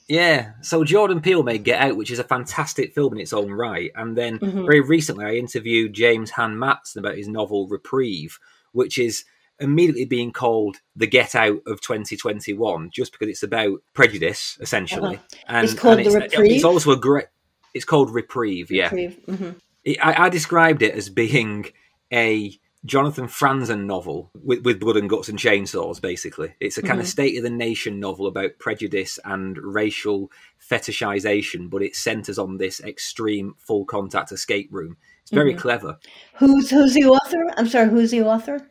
[0.09, 3.51] Yeah, so Jordan Peele made Get Out, which is a fantastic film in its own
[3.51, 3.91] right.
[3.97, 4.65] And then mm-hmm.
[4.65, 8.39] very recently, I interviewed James Han Mattson about his novel Reprieve,
[8.73, 9.25] which is
[9.59, 15.17] immediately being called the Get Out of 2021, just because it's about prejudice, essentially.
[15.17, 15.43] Uh-huh.
[15.49, 16.53] And it's called and the it's, Reprieve.
[16.53, 17.27] It's also a great.
[17.75, 18.71] It's called Reprieve.
[18.71, 19.19] Yeah, Reprieve.
[19.27, 19.51] Mm-hmm.
[19.87, 21.67] It, I, I described it as being
[22.13, 26.55] a Jonathan Franzen novel with, with blood and guts and chainsaws, basically.
[26.61, 27.01] It's a kind mm-hmm.
[27.01, 30.31] of state of the nation novel about prejudice and racial
[30.71, 34.97] fetishization, but it centers on this extreme full contact escape room.
[35.23, 35.61] It's very mm-hmm.
[35.61, 35.99] clever.
[36.35, 37.45] Who's who's the author?
[37.57, 38.69] I'm sorry, who's the author?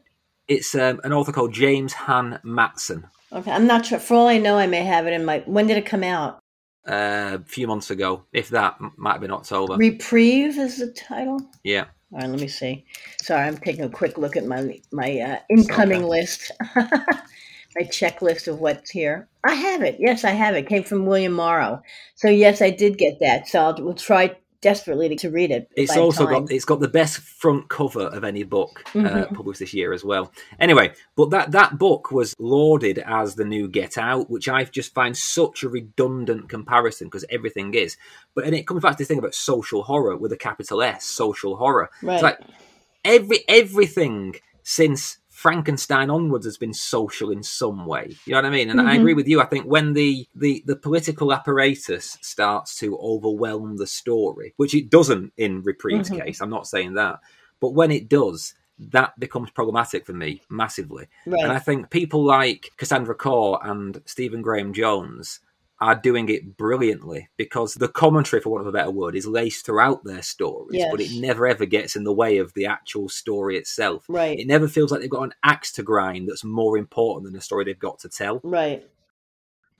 [0.48, 3.10] It's um, an author called James Han Mattson.
[3.34, 4.00] Okay, I'm not sure.
[4.00, 5.40] For all I know, I may have it in my.
[5.46, 6.40] When did it come out?
[6.88, 9.76] Uh, a few months ago, if that might have been October.
[9.76, 11.42] Reprieve is the title.
[11.64, 11.86] Yeah.
[12.12, 12.86] All right, let me see.
[13.22, 16.10] Sorry, I'm taking a quick look at my my uh, incoming okay.
[16.22, 19.28] list, my checklist of what's here.
[19.44, 19.98] I have it.
[20.00, 20.70] Yes, I have it.
[20.70, 21.82] Came from William Morrow.
[22.14, 23.48] So yes, I did get that.
[23.48, 25.70] So I'll, we'll try desperately to read it.
[25.76, 26.46] It's also time.
[26.46, 29.06] got it's got the best front cover of any book uh, mm-hmm.
[29.06, 30.34] uh, published this year as well.
[30.60, 34.92] Anyway, but that that book was lauded as the new Get Out, which I just
[34.96, 37.96] find such a redundant comparison because everything is.
[38.34, 41.06] But and it comes back to this thing about social horror with a capital S,
[41.06, 41.92] social horror.
[42.02, 42.16] Right.
[42.16, 42.40] It's like
[43.04, 48.16] every everything since Frankenstein onwards has been social in some way.
[48.26, 48.72] You know what I mean?
[48.72, 48.90] And mm-hmm.
[48.90, 49.40] I agree with you.
[49.40, 54.90] I think when the, the, the political apparatus starts to overwhelm the story, which it
[54.90, 56.26] doesn't in Reprieve's mm-hmm.
[56.26, 57.20] case, I'm not saying that,
[57.60, 61.06] but when it does, that becomes problematic for me massively.
[61.28, 61.44] Right.
[61.44, 65.42] And I think people like Cassandra Khaw and Stephen Graham Jones
[65.86, 69.68] are doing it brilliantly because the commentary, for want of a better word, is laced
[69.68, 70.90] throughout their stories, yes.
[70.90, 74.04] but it never ever gets in the way of the actual story itself.
[74.10, 74.40] Right.
[74.40, 77.42] It never feels like they've got an axe to grind that's more important than the
[77.42, 78.42] story they've got to tell.
[78.44, 78.84] Right.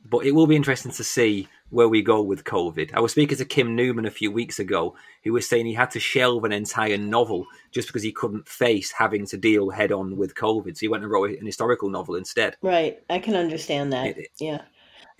[0.08, 2.94] But it will be interesting to see where we go with COVID.
[2.94, 5.90] I was speaking to Kim Newman a few weeks ago, who was saying he had
[5.92, 10.18] to shelve an entire novel just because he couldn't face having to deal head on
[10.18, 10.78] with COVID.
[10.78, 12.58] So he went and wrote an historical novel instead.
[12.62, 13.00] Right.
[13.10, 14.20] I can understand that.
[14.20, 14.62] It, yeah.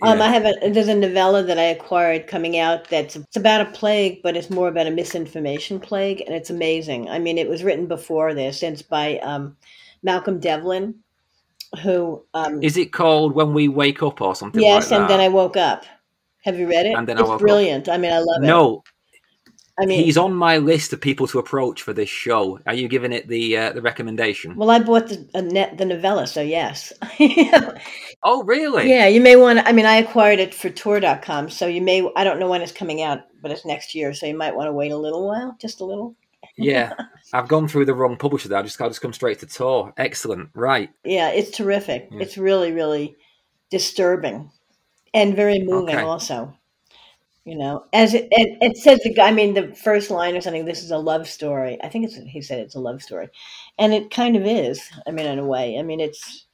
[0.02, 3.62] Um, I have a there's a novella that I acquired coming out that's it's about
[3.62, 7.08] a plague, but it's more about a misinformation plague, and it's amazing.
[7.08, 9.56] I mean, it was written before this, and it's by um,
[10.02, 10.96] Malcolm Devlin,
[11.82, 14.60] who um, is it called When We Wake Up or something?
[14.60, 15.86] Yes, like and then I woke up.
[16.44, 16.94] Have you read it?
[16.94, 17.88] And then it's I woke brilliant.
[17.88, 17.94] Up.
[17.94, 18.46] I mean, I love it.
[18.46, 18.82] No,
[19.78, 22.58] I mean, he's on my list of people to approach for this show.
[22.66, 24.56] Are you giving it the uh, the recommendation?
[24.56, 26.94] Well, I bought the net, the novella, so yes.
[28.22, 28.88] oh, really?
[28.88, 29.68] Yeah, you may want to.
[29.68, 32.10] I mean, I acquired it for Tor.com, so you may.
[32.16, 34.68] I don't know when it's coming out, but it's next year, so you might want
[34.68, 36.16] to wait a little while, just a little.
[36.56, 36.94] yeah,
[37.34, 38.58] I've gone through the wrong publisher there.
[38.58, 39.92] I just got just come straight to Tor.
[39.98, 40.88] Excellent, right?
[41.04, 42.08] Yeah, it's terrific.
[42.10, 42.20] Yeah.
[42.22, 43.14] It's really, really
[43.70, 44.50] disturbing
[45.12, 46.04] and very moving, okay.
[46.04, 46.56] also.
[47.46, 49.28] You know, as it, it, it says, the guy.
[49.28, 50.66] I mean, the first line or something.
[50.66, 51.78] This is a love story.
[51.82, 52.16] I think it's.
[52.16, 53.28] He said it's a love story,
[53.78, 54.82] and it kind of is.
[55.06, 55.78] I mean, in a way.
[55.78, 56.46] I mean, it's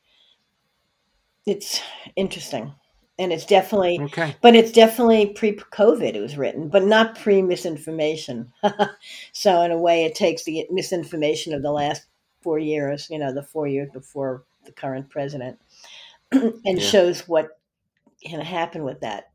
[1.46, 1.80] it's
[2.16, 2.72] interesting,
[3.18, 3.98] and it's definitely.
[4.00, 4.36] Okay.
[4.40, 6.14] But it's definitely pre-COVID.
[6.14, 8.52] It was written, but not pre-misinformation.
[9.32, 12.06] so in a way, it takes the misinformation of the last
[12.42, 13.08] four years.
[13.10, 15.58] You know, the four years before the current president,
[16.32, 16.78] and Yeah.
[16.80, 17.58] shows what
[18.24, 19.31] can happen with that.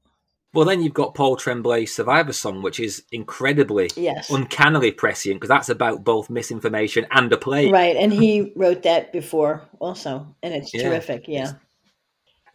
[0.57, 4.31] Well, then you've got Paul Tremblay's Survivor Song, which is incredibly, Yes.
[4.31, 7.71] uncannily prescient because that's about both misinformation and a plague.
[7.71, 10.89] Right, and he wrote that before also, and it's Yeah.
[10.89, 11.25] terrific.
[11.27, 11.51] Yeah.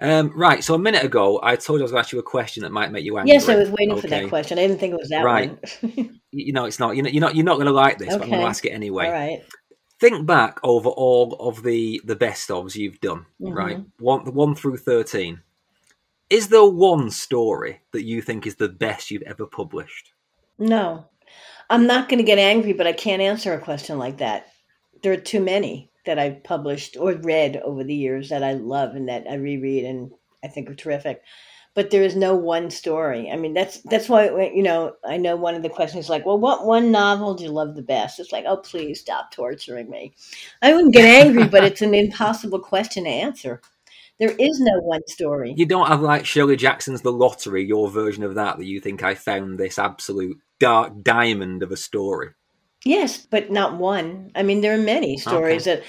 [0.00, 0.64] Um, right.
[0.64, 2.64] So a minute ago, I told you I was going to ask you a question
[2.64, 3.34] that might make you angry.
[3.34, 4.58] Yes, I was waiting for that question.
[4.58, 5.56] I didn't think it was that Right.
[5.80, 6.18] one.
[6.32, 6.96] You know, it's not.
[6.96, 7.12] You're not.
[7.14, 9.06] You're not, you're not going to like this, but I'm going to ask it anyway.
[9.06, 9.42] All right.
[10.00, 13.26] Think back over all of the the best ofs you've done.
[13.40, 13.54] Mhm.
[13.54, 15.42] Right, one one through thirteen.
[16.32, 20.14] Is there one story that you think is the best you've ever published?
[20.58, 21.04] No,
[21.68, 24.46] I'm not going to get angry, but I can't answer a question like that.
[25.02, 28.94] There are too many that I've published or read over the years that I love
[28.94, 30.10] and that I reread and
[30.42, 31.20] I think are terrific.
[31.74, 33.30] But there is no one story.
[33.30, 36.24] I mean, that's that's why you know I know one of the questions is like,
[36.24, 38.18] well, what one novel do you love the best?
[38.18, 40.14] It's like, oh, please stop torturing me.
[40.62, 43.60] I wouldn't get angry, but it's an impossible question to answer.
[44.20, 45.54] There is no one story.
[45.56, 49.02] You don't have like Shirley Jackson's The Lottery, your version of that, that you think
[49.02, 52.30] I found this absolute dark diamond of a story.
[52.84, 54.30] Yes, but not one.
[54.34, 55.82] I mean, there are many stories that,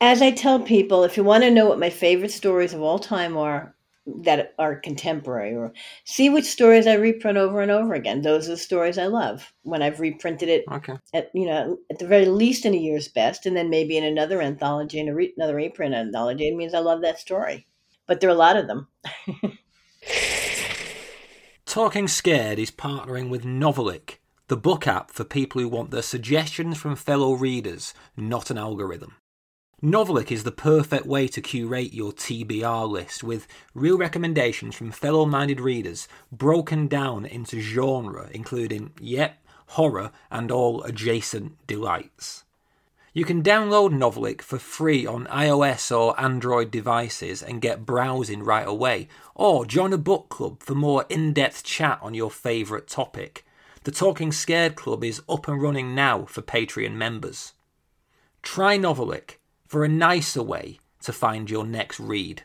[0.00, 2.98] as I tell people, if you want to know what my favorite stories of all
[2.98, 3.74] time are,
[4.06, 5.72] that are contemporary, or
[6.04, 8.22] see which stories I reprint over and over again.
[8.22, 9.52] Those are the stories I love.
[9.62, 10.96] When I've reprinted it, Okay.
[11.14, 14.04] at you know, at the very least in a year's best, and then maybe in
[14.04, 17.66] another anthology, in a re- another reprint anthology, it means I love that story.
[18.06, 18.88] But there are a lot of them.
[21.64, 26.76] Talking Scared is partnering with Novelic, the book app for people who want their suggestions
[26.76, 29.14] from fellow readers, not an algorithm.
[29.82, 35.26] Novelic is the perfect way to curate your TBR list with real recommendations from fellow
[35.26, 39.38] minded readers broken down into genre, including, yep,
[39.70, 42.44] horror and all adjacent delights.
[43.12, 48.68] You can download Novelic for free on iOS or Android devices and get browsing right
[48.68, 53.44] away, or join a book club for more in depth chat on your favourite topic.
[53.82, 57.54] The Talking Scared Club is up and running now for Patreon members.
[58.42, 59.38] Try Novelic
[59.72, 62.42] for a nicer way to find your next read.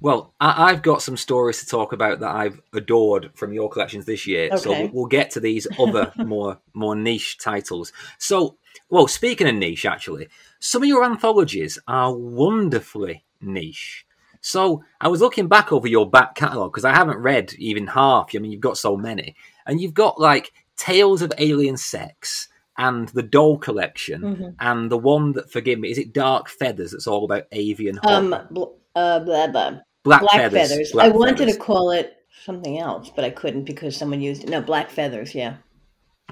[0.00, 4.06] Well, I- I've got some stories to talk about that I've adored from your collections
[4.06, 4.82] this year, so Okay.
[4.82, 7.92] we'll- we'll get to these other more more niche titles.
[8.18, 8.56] So,
[8.90, 10.26] well, speaking of niche, actually,
[10.58, 14.04] some of your anthologies are wonderfully niche.
[14.40, 18.30] So, I was looking back over your back catalogue because I haven't read even half.
[18.34, 23.08] I mean, you've got so many, and you've got like Tales of Alien Sex and
[23.10, 24.54] the Doll Collection, Mhm.
[24.60, 26.90] and the one that, forgive me, is it Dark Feathers?
[26.92, 28.16] That's all about avian horror.
[28.16, 28.64] Um, bl-
[28.96, 29.78] uh, blah, blah.
[30.02, 30.68] Black, Black Feathers.
[30.70, 30.92] feathers.
[30.92, 31.54] Black I wanted Feathers.
[31.54, 34.50] to call it something else, but I couldn't because someone used it.
[34.50, 35.34] No, black feathers.
[35.34, 35.54] Yeah,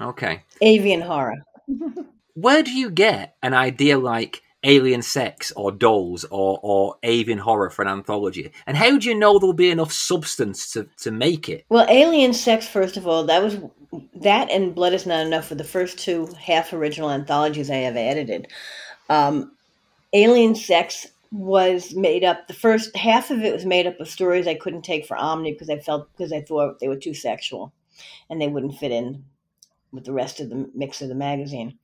[0.01, 0.41] Okay.
[0.61, 1.35] avian horror.
[2.35, 7.69] Where do you get an idea like alien sex or dolls or, or avian horror
[7.69, 8.51] for an anthology?
[8.67, 11.65] And how do you know there'll be enough substance to, to make it?
[11.69, 12.67] Well, alien sex.
[12.67, 13.57] First of all, that was
[14.15, 17.95] that, and blood is not enough for the first two half original anthologies I have
[17.95, 18.47] edited.
[19.09, 19.55] Um,
[20.13, 22.47] alien sex was made up.
[22.47, 25.53] The first half of it was made up of stories I couldn't take for Omni
[25.53, 27.73] because I felt because I thought they were too sexual,
[28.29, 29.23] and they wouldn't fit in
[29.91, 31.77] with the rest of the mix of the magazine.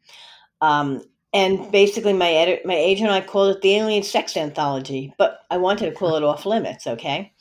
[0.62, 5.13] Um, and basically, my edit, my agent and I called it the Alien Sex Anthology,
[5.17, 6.88] but I wanted to call it Off Limits.
[6.88, 7.34] Okay,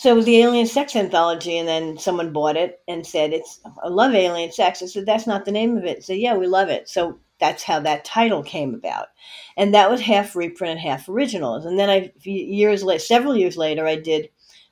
[0.00, 3.60] so it was the Alien Sex Anthology, and then someone bought it and said, "It's
[3.84, 6.46] I love Alien Sex." I said, "That's not the name of it." Said, "Yeah, we
[6.46, 9.08] love it." So that's how that title came about,
[9.58, 11.66] and that was half reprint and half originals.
[11.66, 14.30] And then I, years later, several years later, I did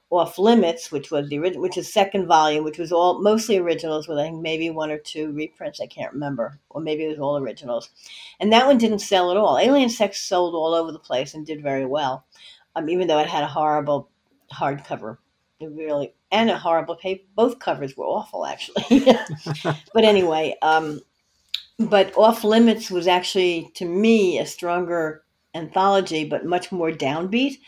[0.09, 4.17] off limits which was the which is second volume which was all mostly originals with
[4.17, 7.37] i think maybe one or two reprints i can't remember or maybe it was all
[7.37, 7.91] originals
[8.41, 11.45] and that one didn't sell at all alien sex sold all over the place and
[11.45, 12.25] did very well
[12.75, 14.09] um, even though it had a horrible
[14.53, 15.19] hardcover
[15.61, 18.85] really and a horrible paper both covers were awful actually
[19.95, 21.01] but anyway um,
[21.79, 27.59] but off limits was actually to me a stronger anthology but much more downbeat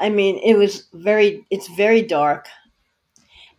[0.00, 2.48] I mean, it was very, it's very dark.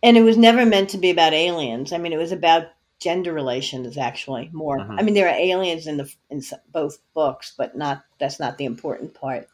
[0.02, 1.92] And it was never meant to be about aliens.
[1.92, 2.68] I mean, it was about
[2.98, 4.78] gender relations, actually, more.
[4.78, 4.98] Mhm.
[4.98, 8.64] I mean, there are aliens in the in both books, but not, that's not the
[8.64, 9.48] important part.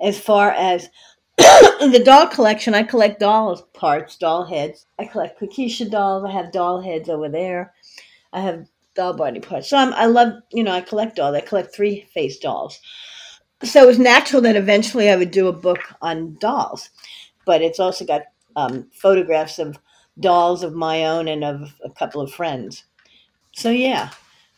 [0.00, 0.88] As far as
[1.38, 4.86] the doll collection, I collect doll parts, doll heads.
[4.98, 6.24] I collect Kokeshi dolls.
[6.24, 7.74] I have doll heads over there.
[8.32, 9.68] I have doll body parts.
[9.68, 11.34] So I'm, I love, you know, I collect dolls.
[11.34, 12.80] I collect three face dolls.
[13.62, 16.90] So it was natural that eventually I would do a book on dolls.
[17.44, 18.22] But it's also got
[18.56, 19.78] um, photographs of
[20.20, 22.84] dolls of my own and of a couple of friends.
[23.52, 24.10] So yeah,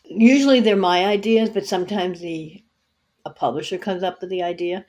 [0.05, 2.63] usually they're my ideas, but sometimes the
[3.25, 4.87] a publisher comes up with the idea.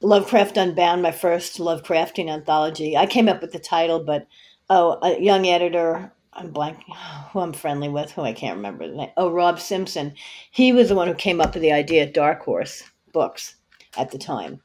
[0.00, 2.96] Lovecraft Unbound, my first Lovecrafting anthology.
[2.96, 4.28] I came up with the title, but
[4.70, 6.78] oh, a young editor, I'm blank,
[7.32, 9.10] who I'm friendly with, who I can't remember the name.
[9.16, 10.14] Oh, Rob Simpson.
[10.52, 13.56] He was the one who came up with the idea at Dark Horse Books
[13.96, 14.60] at the time,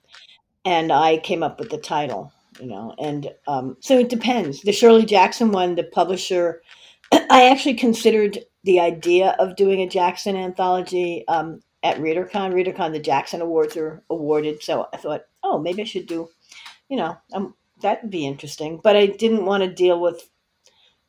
[0.65, 2.31] and I came up with the title.
[2.59, 4.61] You know, and um, so it depends.
[4.61, 6.61] The Shirley Jackson one, the publisher,
[7.11, 11.27] I actually considered the idea of doing a Jackson anthology.
[11.27, 12.53] Um, at ReaderCon.
[12.53, 14.63] ReaderCon, the Jackson Awards are awarded.
[14.63, 16.29] So I thought, oh, maybe I should do,
[16.89, 18.79] you know, um, that would be interesting.
[18.81, 20.29] But I didn't want to deal with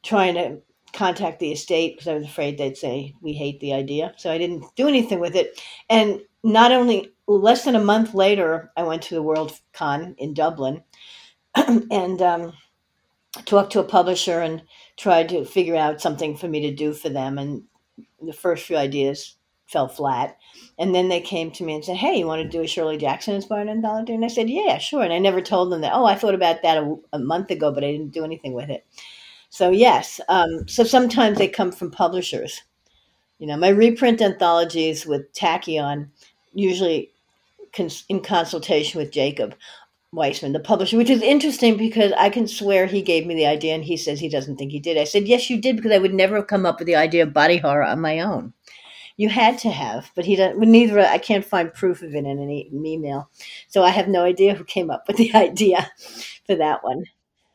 [0.03, 0.59] trying to
[0.93, 4.15] contact the estate because I was afraid they'd say we hate the idea.
[4.17, 5.61] So I didn't do anything with it.
[5.89, 10.35] And not only less than a month later, I went to the World Con in
[10.35, 10.83] Dublin
[11.55, 12.53] and um,
[13.45, 14.63] talked to a publisher and
[14.97, 17.39] tried to figure out something for me to do for them.
[17.39, 17.65] And
[18.21, 20.37] the first few ideas fell flat.
[20.79, 22.97] And then they came to me and said, Hey, you want to do a Shirley
[22.97, 24.15] Jackson inspired anthology?
[24.15, 25.03] And I said, Yeah, sure.
[25.03, 27.73] And I never told them that, oh, I thought about that a, a month ago,
[27.73, 28.87] but I didn't do anything with it.
[29.51, 30.21] So, yes.
[30.29, 32.63] Um, so sometimes they come from publishers.
[33.39, 36.09] You know, my reprint anthologies with Tachyon,
[36.53, 37.11] usually
[37.73, 39.55] cons- in consultation with Jacob
[40.15, 43.75] Weisman, the publisher, which is interesting because I can swear he gave me the idea
[43.75, 44.97] and he says he doesn't think he did.
[44.97, 47.25] I said, Yes, you did, because I would never have come up with the idea
[47.25, 48.53] of body horror on my own.
[49.17, 50.59] You had to have, but he doesn't.
[50.59, 53.31] Neither I can't find proof of it in any email,
[53.69, 55.91] so I have no idea who came up with the idea
[56.47, 57.05] for that one.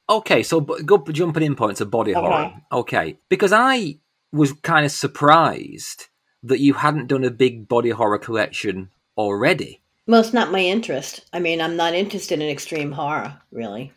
[0.09, 2.21] Okay, so go jumping in points of body okay.
[2.21, 2.53] horror.
[2.71, 3.99] Okay, because I
[4.31, 6.07] was kind of surprised
[6.43, 9.81] that you hadn't done a big body horror collection already.
[10.07, 11.25] Well, it's not my interest.
[11.33, 13.93] I mean, I'm not interested in extreme horror, really.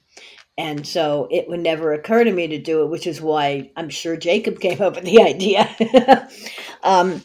[0.58, 3.88] And so it would never occur to me to do it, which is why I'm
[3.88, 6.28] sure Jacob came up with the idea.
[6.82, 7.22] um,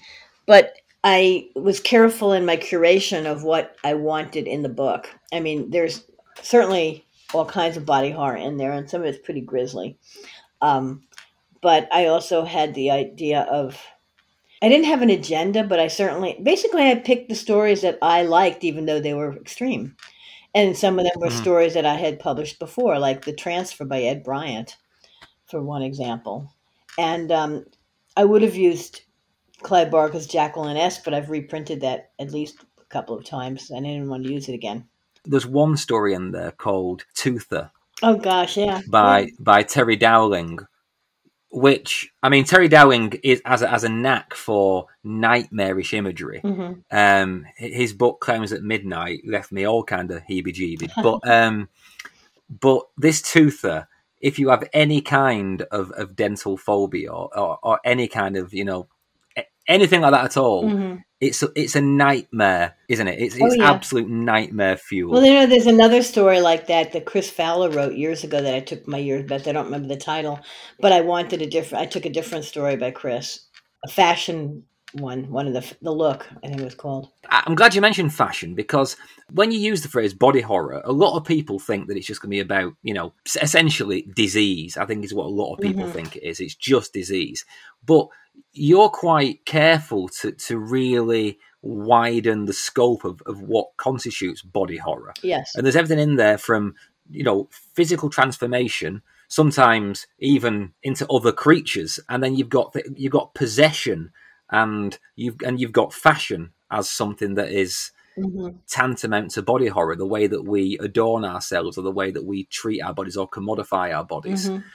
[0.48, 0.74] but
[1.04, 5.08] I was careful in my curation of what I wanted in the book.
[5.32, 6.04] I mean, there's
[6.41, 9.98] certainly all kinds of body horror in there, and some of it's pretty grisly.
[10.62, 11.04] Um,
[11.62, 13.80] but I also had the idea of
[14.62, 18.24] I didn't have an agenda, but I certainly basically I picked the stories that I
[18.24, 19.95] liked, even though they were extreme.
[20.56, 21.41] And some of them were mm-hmm.
[21.41, 24.78] stories that I had published before, like The Transfer by Ed Bryant,
[25.45, 26.52] for one example.
[26.98, 27.66] And um,
[28.16, 29.02] I would have used
[29.64, 33.72] Clive Barker's Jacqueline Ess, but I've reprinted that at least a couple of times.
[33.72, 34.88] I didn't want to use it again.
[35.26, 37.72] There's one story in there called Toother.
[38.03, 38.82] Oh gosh, yeah.
[38.88, 39.28] By yeah.
[39.39, 40.60] by Terry Dowling,
[41.51, 46.41] which I mean Terry Dowling is as a, as a knack for nightmarish imagery.
[46.43, 46.74] Mm-hmm.
[46.91, 50.91] Um, his book Clowns at Midnight left me all kind of heebie-jeebies.
[51.03, 51.70] but um,
[52.49, 53.88] but this Toother,
[54.22, 58.53] if you have any kind of, of dental phobia or, or, or any kind of
[58.53, 58.88] you know
[59.68, 60.95] anything like that at all, mm-hmm.
[61.20, 63.20] it's a, it's a nightmare, isn't it?
[63.20, 63.72] It's, it's oh, yeah.
[63.72, 65.13] absolute nightmare fuel.
[65.13, 68.55] Well, you know, there's another story like that that Chris Fowler wrote years ago that
[68.55, 69.47] I took my years best.
[69.47, 70.39] I don't remember the title,
[70.80, 71.84] but I wanted a different.
[71.84, 73.47] I took a different story by Chris,
[73.86, 74.63] a fashion
[74.93, 77.09] one, one of the the look, I think it was called.
[77.30, 78.95] I'm glad you mentioned fashion because
[79.32, 82.22] when you use the phrase body horror, a lot of people think that it's just
[82.22, 84.78] going to be about, you know, essentially disease.
[84.78, 85.91] I think is what a lot of people mm-hmm.
[85.91, 86.39] think it is.
[86.39, 87.45] It's just disease,
[87.86, 88.07] but
[88.53, 95.13] you're quite careful to, to really widen the scope of, of what constitutes body horror.
[95.21, 95.55] Yes.
[95.55, 96.75] And there's everything in there from,
[97.09, 101.99] you know, physical transformation, sometimes even into other creatures.
[102.09, 104.11] And then you've got, the, you've got possession
[104.49, 108.57] and you've, and you've got fashion as something that is, Mm-hmm.
[108.67, 112.45] tantamount to body horror, the way that we adorn ourselves or the way that we
[112.45, 114.49] treat our bodies or commodify our bodies.
[114.49, 114.67] Mm-hmm.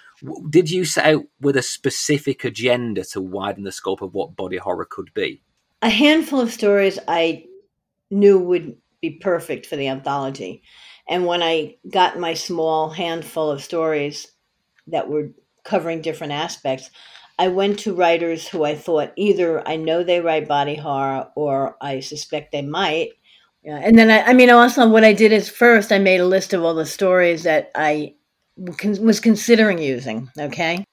[0.51, 4.57] Did you set out with a specific agenda to widen the scope of what body
[4.57, 5.43] horror could be?
[5.83, 7.47] A handful of stories I
[8.11, 10.63] knew would be perfect for the anthology.
[11.09, 14.29] And when I got my small handful of stories
[14.87, 15.31] that were
[15.65, 16.91] covering different aspects,
[17.39, 21.77] I went to writers who I thought either I know they write body horror or
[21.81, 23.11] I suspect they might.
[23.65, 23.77] Yeah.
[23.77, 26.53] And then I, I mean, also what I did is first I made a list
[26.53, 28.15] of all the stories that I
[29.01, 30.31] was considering using.
[30.39, 30.85] Okay.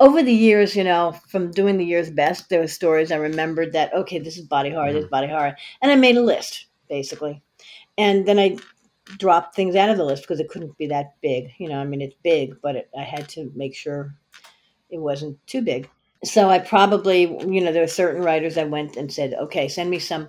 [0.00, 3.72] Over the years, you know, from doing the year's best, there were stories I remembered
[3.72, 5.10] that, okay, this is body horror, this is mm-hmm.
[5.10, 5.56] body horror.
[5.80, 7.40] And I made a list, basically.
[7.96, 8.56] And then I
[9.18, 11.52] dropped things out of the list because it couldn't be that big.
[11.58, 14.14] You know, I mean, it's big, but it, I had to make sure
[14.90, 15.88] it wasn't too big.
[16.24, 19.90] So I probably, you know, there were certain writers I went and said, okay, send
[19.90, 20.28] me some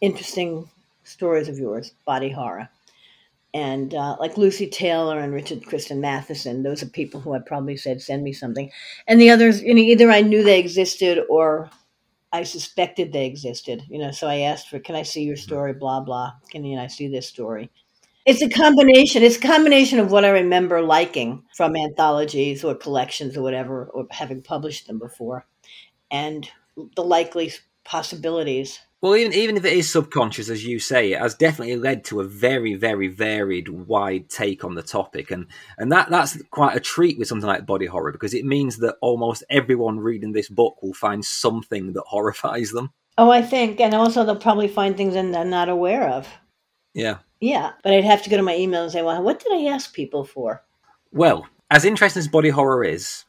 [0.00, 0.70] interesting
[1.04, 2.68] stories of yours, body horror.
[3.54, 7.76] And uh, like Lucy Taylor and Richard Christian Matheson, those are people who I probably
[7.76, 8.68] said, send me something.
[9.06, 11.70] And the others, you know, either I knew they existed or
[12.32, 13.84] I suspected they existed.
[13.88, 15.72] You know, so I asked for, can I see your story?
[15.72, 16.32] Blah blah.
[16.50, 17.70] Can you know, I see this story?
[18.26, 19.22] It's a combination.
[19.22, 24.06] It's a combination of what I remember liking from anthologies or collections or whatever, or
[24.10, 25.46] having published them before,
[26.10, 26.50] and
[26.96, 27.52] the likely
[27.84, 28.80] possibilities.
[29.04, 32.22] Well, even even if it is subconscious, as you say, it has definitely led to
[32.22, 35.44] a very, very varied, wide take on the topic, and
[35.76, 38.96] and that that's quite a treat with something like body horror because it means that
[39.02, 42.94] almost everyone reading this book will find something that horrifies them.
[43.18, 46.26] Oh, I think, and also they'll probably find things that they're not aware of.
[46.94, 47.18] Yeah.
[47.42, 49.66] Yeah, but I'd have to go to my email and say, well, what did I
[49.66, 50.64] ask people for?
[51.12, 53.26] Well, as interesting as body horror is,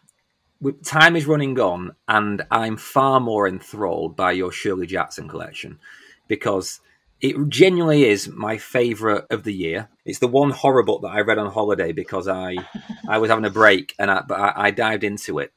[0.83, 5.79] time is running on, and I'm far more enthralled by your Shirley Jackson collection
[6.27, 6.81] because
[7.21, 9.89] it genuinely is my favorite of the year.
[10.05, 12.57] It's the one horror book that I read on holiday because I
[13.07, 15.53] I was having a break and I, I, I dived into it.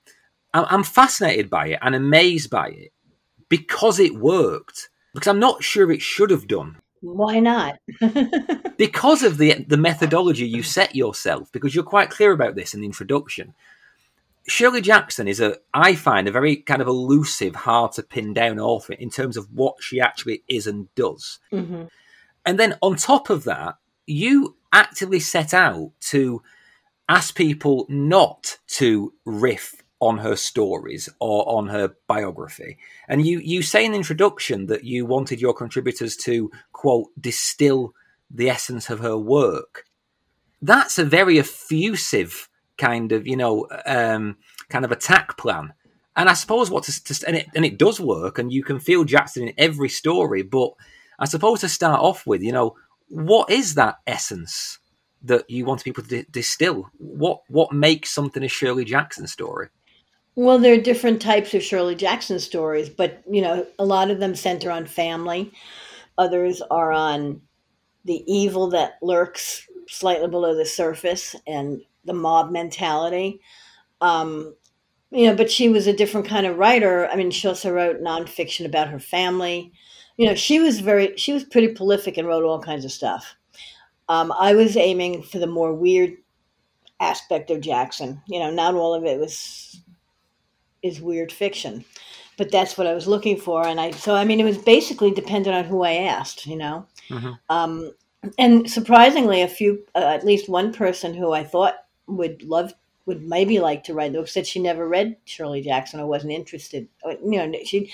[0.55, 2.93] I'm fascinated by it and amazed by it
[3.49, 4.89] because it worked.
[5.13, 6.79] Because I'm not sure it should have done.
[7.01, 7.79] Why not?
[8.77, 11.51] because of the the methodology you set yourself.
[11.53, 13.55] Because you're quite clear about this in the introduction.
[14.49, 18.59] Shirley Jackson is a, I find, a very kind of elusive, hard to pin down
[18.59, 21.39] author in terms of what she actually is and does.
[21.53, 21.85] Mm-hmm.
[22.47, 23.77] And then on top of that,
[24.07, 26.43] you actively set out to
[27.09, 32.79] ask people not to riff on her stories or on her biography.
[33.09, 37.95] And you, you say in the introduction that you wanted your contributors to, quote, distill
[38.31, 39.85] the essence of her work.
[40.63, 42.48] That's a very effusive
[42.79, 44.37] kind of, you know, um,
[44.71, 45.73] kind of attack plan.
[46.17, 48.81] And I suppose what to, to and it and it does work, and you can
[48.81, 50.43] feel Jackson in every story.
[50.43, 50.71] But
[51.19, 52.77] I suppose to start off with, you know,
[53.09, 54.79] what is that essence
[55.23, 56.91] that you want people to distill?
[56.99, 59.69] What what makes something a Shirley Jackson story?
[60.35, 64.21] Well, there are different types of Shirley Jackson stories, but you know, a lot of
[64.21, 65.53] them center on family.
[66.17, 67.43] Others are on
[68.05, 73.41] the evil that lurks slightly below the surface and the mob mentality.
[74.01, 74.55] Um,
[75.11, 77.09] you know, but she was a different kind of writer.
[77.09, 79.73] I mean, she also wrote nonfiction about her family.
[80.17, 83.35] You know, she was very, she was pretty prolific and wrote all kinds of stuff.
[84.09, 86.15] Um, I was aiming for the more weird
[87.01, 88.21] aspect of Jackson.
[88.27, 89.81] You know, not all of it was
[90.83, 91.85] is weird fiction.
[92.37, 95.11] But that's what I was looking for, and I so I mean it was basically
[95.11, 96.87] dependent on who I asked, you know.
[97.11, 97.33] Mm-hmm.
[97.51, 97.93] Um,
[98.39, 101.75] and surprisingly, a few, uh, at least one person who I thought
[102.09, 102.73] would love
[103.07, 106.33] would maybe like to write the book said she never read Shirley Jackson or wasn't
[106.33, 106.89] interested.
[107.05, 107.91] Uh, you know, she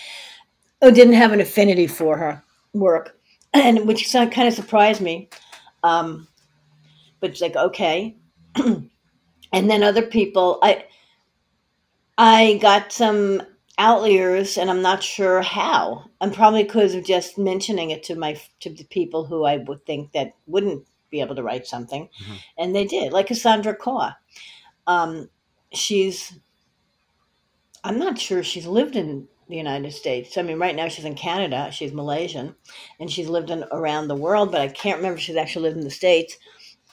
[0.82, 2.42] didn't have an affinity for her
[2.72, 3.16] work,
[3.54, 5.28] and which kind of surprised me.
[5.82, 6.26] Um,
[7.20, 8.16] but it's like okay,
[8.56, 8.90] and
[9.52, 10.84] then other people, I
[12.18, 13.42] I got some
[13.78, 16.04] outliers, and I'm not sure how.
[16.20, 19.86] And probably because of just mentioning it to my to the people who I would
[19.86, 22.34] think that wouldn't be able to write something, mm-hmm.
[22.58, 23.12] and they did.
[23.12, 24.14] Like Cassandra Khaw,
[24.86, 25.30] um,
[25.72, 26.38] she's.
[27.82, 30.38] I'm not sure she's lived in the United States.
[30.38, 31.70] I mean, right now she's in Canada.
[31.70, 32.54] She's Malaysian,
[32.98, 34.50] and she's lived in, around the world.
[34.50, 36.36] But I can't remember if she's actually lived in the states.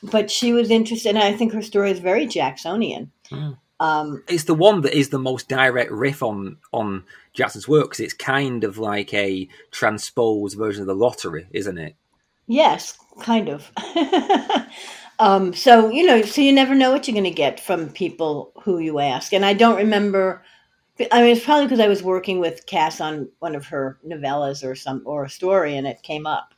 [0.03, 3.11] But she was interested, and I think her story is very Jacksonian.
[3.31, 3.57] Mm.
[3.79, 7.03] Um, it's the one that is the most direct riff on on
[7.33, 11.95] Jackson's work because it's kind of like a transposed version of the lottery, isn't it?
[12.51, 13.71] Yes, kind of.
[15.19, 18.51] um, so you know, so you never know what you're going to get from people
[18.61, 20.43] who you ask, and I don't remember.
[21.13, 24.65] I mean, it's probably because I was working with Cass on one of her novellas
[24.65, 26.53] or some or a story, and it came up,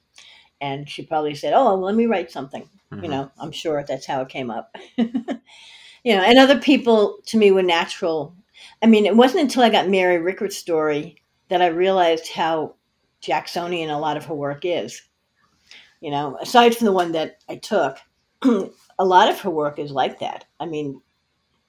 [0.60, 3.04] and she probably said, "Oh, well, let me write something." Mm-hmm.
[3.04, 4.76] You know, I'm sure that's how it came up.
[4.98, 5.06] you
[6.16, 8.36] know, and other people to me were natural.
[8.82, 11.18] I mean, it wasn't until I got Mary Rickert's story
[11.50, 12.78] that I realized how
[13.22, 15.04] Jacksonian a lot of her work is.
[16.04, 17.98] You know, aside from the one that I took,
[18.44, 20.44] a lot of her work is like that.
[20.60, 21.02] I mean,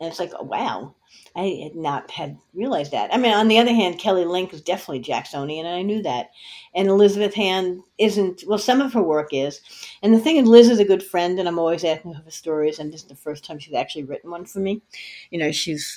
[0.01, 0.97] and it's like, oh, wow,
[1.37, 3.15] I had not had realized that.
[3.15, 6.31] I mean, on the other hand, Kelly Link is definitely Jacksonian, and I knew that.
[6.75, 8.43] And Elizabeth Hand isn't.
[8.45, 9.61] Well, some of her work is.
[10.03, 12.33] And the thing is, Liz is a good friend, and I'm always asking her for
[12.33, 12.81] stories.
[12.81, 14.83] And this is the first time she's actually written one for me.
[15.31, 15.97] You know, she's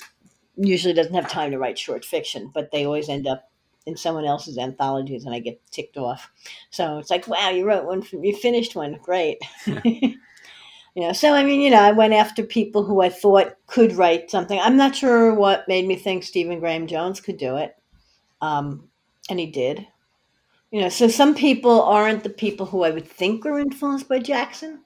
[0.56, 3.50] usually doesn't have time to write short fiction, but they always end up
[3.88, 6.30] in someone else's anthologies and I get ticked off.
[6.70, 9.38] So it's like, wow, you wrote one, you finished one, great.
[9.66, 10.18] you
[10.94, 14.30] know, so I mean, you know, I went after people who I thought could write
[14.30, 14.60] something.
[14.60, 17.76] I'm not sure what made me think Stephen Graham Jones could do it,
[18.42, 18.88] um,
[19.30, 19.86] and he did.
[20.70, 24.18] You know, so some people aren't the people who I would think were influenced by
[24.18, 24.82] Jackson,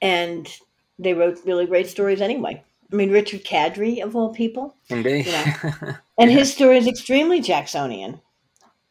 [0.00, 0.48] and
[0.98, 2.64] they wrote really great stories anyway.
[2.92, 4.76] I mean, Richard Kadrey, of all people.
[4.88, 5.26] Indeed.
[5.26, 5.94] You know?
[6.18, 8.20] and his story is extremely Jacksonian.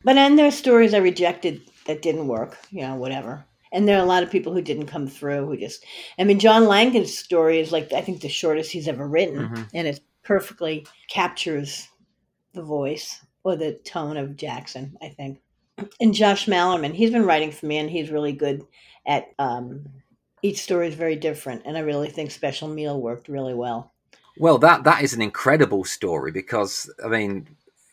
[0.03, 3.45] But then there are stories I rejected that didn't work, you know, whatever.
[3.71, 5.83] And there are a lot of people who didn't come through who just,
[6.19, 9.49] I mean, John Langan's story is like, I think, the shortest he's ever written.
[9.49, 9.63] Mm-hmm.
[9.73, 11.87] And it perfectly captures
[12.53, 15.39] the voice or the tone of Jackson, I think.
[15.99, 18.65] And Josh Malerman, he's been writing for me and he's really good
[19.05, 19.85] at um,
[20.45, 23.91] each story is very different, and I really think Special Meal worked really well.
[24.37, 27.47] Well, that that is an incredible story because I mean,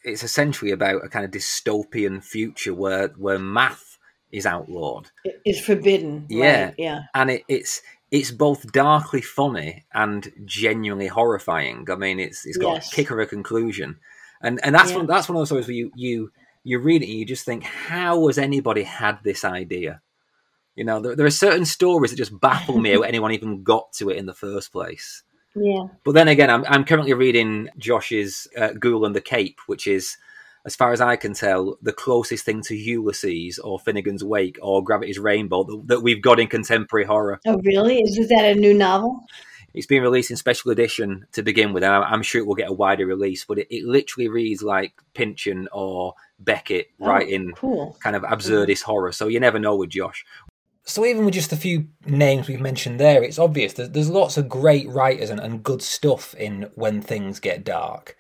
[0.05, 3.99] it's essentially about a kind of dystopian future where where math
[4.31, 6.27] is outlawed, it is forbidden.
[6.29, 7.81] Yeah, right, yeah, and it, it's
[8.11, 11.87] it's both darkly funny and genuinely horrifying.
[11.91, 12.93] I mean, it's it's got Yes.
[12.93, 13.99] a kicker of a conclusion,
[14.43, 14.99] and and that's Yeah.
[14.99, 16.33] one that's one of those stories where you you
[16.65, 20.01] you read it and you just think, how has anybody had this idea?
[20.75, 23.93] You know, there, there are certain stories that just baffle me how anyone even got
[23.95, 25.23] to it in the first place.
[25.55, 25.85] yeah.
[26.05, 30.17] But then again, I'm, I'm currently reading Josh's uh, Ghoul and the Cape, which is,
[30.65, 34.83] as far as I can tell, the closest thing to Ulysses or Finnegan's Wake or
[34.83, 37.41] Gravity's Rainbow that, that we've got in contemporary horror.
[37.47, 38.01] Oh, really?
[38.01, 39.25] Is, is that a new novel?
[39.75, 42.55] It's been released in special edition to begin with, and I'm, I'm sure it will
[42.55, 43.45] get a wider release.
[43.45, 47.97] But it, it literally reads like Pynchon or Beckett Oh, writing cool.
[48.03, 49.13] kind of absurdist horror.
[49.13, 50.25] So you never know with Josh.
[50.85, 54.37] So even with just a few names we've mentioned there, it's obvious that there's lots
[54.37, 58.17] of great writers and, and good stuff in When Things Get Dark.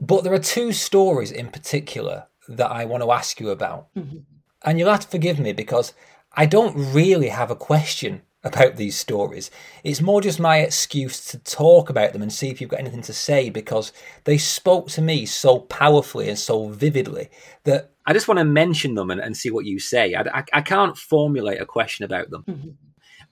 [0.00, 3.92] But there are two stories in particular that I want to ask you about.
[3.94, 4.18] Mm-hmm.
[4.64, 5.92] And you'll have to forgive me because
[6.32, 9.50] I don't really have a question about these stories.
[9.82, 13.02] It's more just my excuse to talk about them and see if you've got anything
[13.02, 13.92] to say because
[14.24, 17.30] they spoke to me so powerfully and so vividly
[17.64, 20.14] that I just want to mention them and, and see what you say.
[20.14, 22.44] I, I, I can't formulate a question about them.
[22.48, 22.70] Mm-hmm.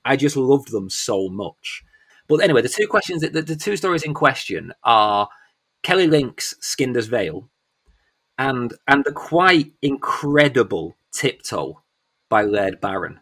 [0.04, 1.84] I just loved them so much.
[2.28, 5.28] But anyway, the two questions, the, the two stories in question are
[5.82, 7.48] Kelly Link's Skinder's Veil
[8.38, 11.82] and and the quite incredible Tiptoe
[12.28, 13.20] by Laird Barron.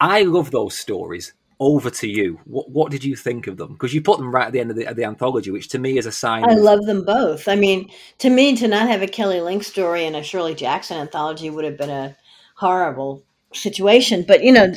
[0.00, 1.34] I love those stories.
[1.60, 2.40] Over to you.
[2.44, 3.72] What what did you think of them?
[3.72, 5.78] Because you put them right at the end of the, of the anthology, which to
[5.78, 6.44] me is a sign.
[6.44, 7.48] I of, love them both.
[7.48, 10.98] I mean, to me, to not have a Kelly Link story and a Shirley Jackson
[10.98, 12.16] anthology would have been a
[12.54, 14.24] horrible situation.
[14.26, 14.72] But you know,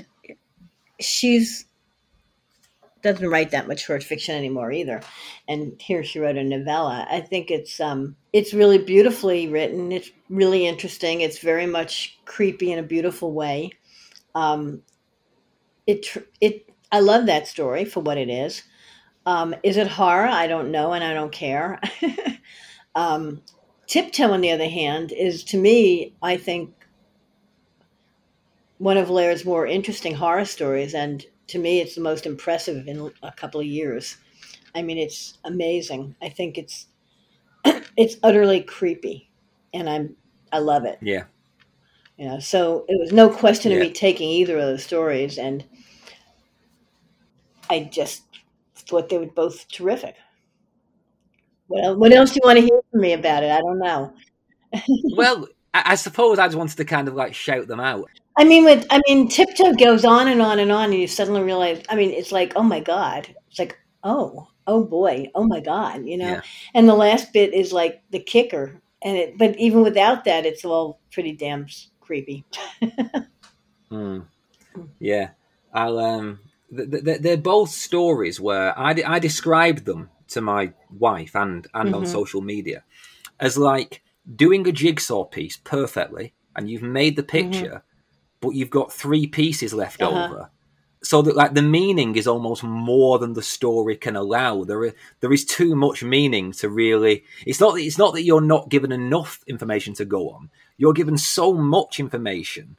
[1.00, 1.66] she's
[3.02, 5.02] doesn't write that much short fiction anymore either.
[5.48, 7.08] And here she wrote a novella.
[7.10, 9.92] I think it's um it's really beautifully written.
[9.92, 11.22] It's really interesting.
[11.22, 13.72] It's very much creepy in a beautiful way.
[14.36, 14.82] Um,
[15.88, 16.06] it
[16.40, 18.64] it I love that story for what it is.
[19.26, 20.28] Um, is it horror?
[20.28, 21.80] I don't know, and I don't care.
[22.96, 23.42] um,
[23.88, 26.74] Tiptoe, on the other hand, is to me, I think,
[28.78, 33.12] one of Laird's more interesting horror stories, and to me, it's the most impressive in
[33.22, 34.18] a couple of years.
[34.74, 36.16] I mean, it's amazing.
[36.22, 36.88] I think it's
[37.96, 39.30] it's utterly creepy,
[39.74, 40.16] and I'm
[40.52, 41.00] I love it.
[41.02, 41.26] yeah,
[42.18, 45.64] You know, so it was no question of me taking either of those stories, and
[47.72, 48.24] I just
[48.76, 50.16] thought they were both terrific.
[51.68, 53.52] What else, what else do you want to hear from me about it?
[53.52, 54.14] I don't know.
[55.16, 58.10] well, I, I suppose I just wanted to kind of like shout them out.
[58.38, 61.44] I mean, with I mean, Tiptoe goes on and on and on, and you suddenly
[61.44, 61.82] realize.
[61.90, 63.34] I mean, it's like, oh my god!
[63.50, 66.28] It's like, oh, oh boy, oh my god, you know.
[66.28, 66.42] Yeah.
[66.74, 69.38] And the last bit is like the kicker, and it.
[69.38, 71.68] But even without that, it's all pretty damn
[72.02, 72.46] creepy.
[73.92, 74.20] Hmm.
[75.00, 75.32] Yeah,
[75.74, 76.00] I'll.
[76.00, 81.68] Um, th- th- they're both stories where I, I described them to my wife and
[81.74, 82.08] and on Mhm.
[82.08, 82.84] social media
[83.40, 84.02] as like
[84.36, 87.84] doing a jigsaw piece perfectly, and you've made the picture,
[88.40, 90.16] but you've got three pieces left Mm-hmm.
[90.16, 90.26] Uh-huh.
[90.34, 90.50] over.
[91.04, 94.64] So that like the meaning is almost more than the story can allow.
[94.64, 97.24] There is there is too much meaning to really.
[97.46, 100.52] It's not that it's not that you're not given enough information to go on.
[100.78, 102.78] You're given so much information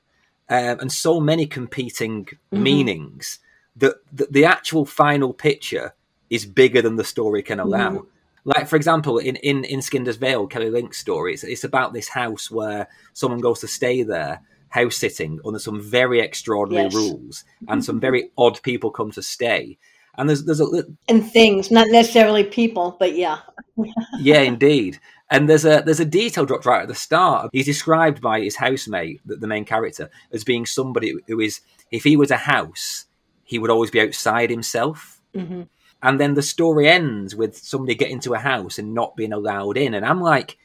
[0.49, 3.40] um, and so many competing meanings
[3.77, 5.95] that, that the actual final picture
[6.31, 7.62] is bigger than the story can mm.
[7.62, 8.07] allow.
[8.45, 12.09] Like for example, in, in, in Skinder's Veil, Kelly Link's story, it's, it's about this
[12.09, 16.95] house where someone goes to stay there, house sitting under some very extraordinary Yes.
[16.95, 19.79] rules, and some very odd people come to stay.
[20.18, 23.39] And there's there's a And things, not necessarily people, but yeah.
[24.20, 24.99] yeah, indeed.
[25.31, 27.51] And there's a there's a detail dropped right at the start.
[27.53, 31.61] He's described by his housemate, the, the main character, as being somebody who is,
[31.91, 33.07] if he was a house,
[33.53, 35.20] he would always be outside himself.
[35.34, 35.62] hmm
[36.03, 39.76] And then the story ends with somebody getting to a house and not being allowed
[39.76, 39.94] in.
[39.94, 40.59] And I'm like,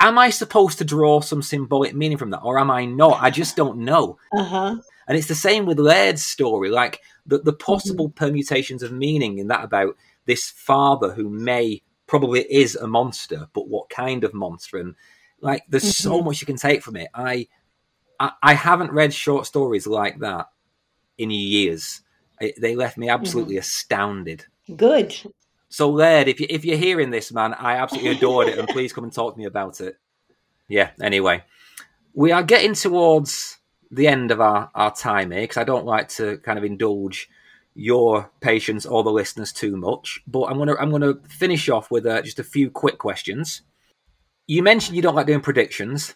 [0.00, 3.22] am I supposed to draw some symbolic meaning from that, or am I not?
[3.22, 4.18] I just don't know.
[4.32, 4.76] Uh huh.
[5.08, 9.48] And it's the same with Laird's story, like the, the possible permutations of meaning in
[9.48, 9.96] that about
[10.26, 14.78] this father who may probably is a monster, but what kind of monster?
[14.78, 14.94] And
[15.40, 16.24] like, there's so Mhm.
[16.26, 17.08] much you can take from it.
[17.14, 17.48] I,
[18.20, 20.46] I, I haven't read short stories like that
[21.18, 22.00] in years.
[22.42, 24.44] It, they left me absolutely astounded.
[24.76, 25.14] Good.
[25.68, 28.92] So, Laird, if you if you're hearing this, man, I absolutely adored it, and please
[28.92, 29.96] come and talk to me about it.
[30.68, 30.90] Yeah.
[31.00, 31.44] Anyway,
[32.14, 33.58] we are getting towards
[33.90, 37.28] the end of our our time here because I don't like to kind of indulge
[37.74, 40.20] your patience or the listeners too much.
[40.26, 43.62] But I'm gonna I'm gonna finish off with uh, just a few quick questions.
[44.46, 46.14] You mentioned you don't like doing predictions.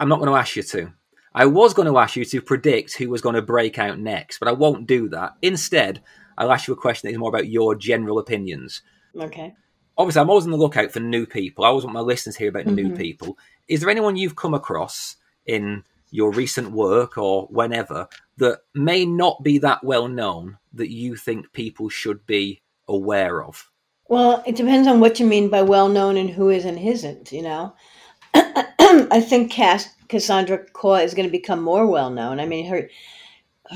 [0.00, 0.92] I'm not going to ask you to.
[1.34, 4.38] I was going to ask you to predict who was going to break out next,
[4.38, 5.32] but I won't do that.
[5.42, 6.02] Instead,
[6.38, 8.82] I'll ask you a question that is more about your general opinions.
[9.18, 9.54] Okay.
[9.96, 11.64] Obviously, I'm always on the lookout for new people.
[11.64, 12.98] I always want my listeners to hear about new Mhm.
[12.98, 13.38] people.
[13.68, 15.16] Is there anyone you've come across
[15.46, 21.16] in your recent work or whenever that may not be that well known that you
[21.16, 23.70] think people should be aware of?
[24.08, 27.32] Well, it depends on what you mean by well known and who is and isn't,
[27.32, 27.74] you know.
[28.34, 32.38] I think Cass, Cassandra Khaw is going to become more well known.
[32.38, 32.88] I mean, her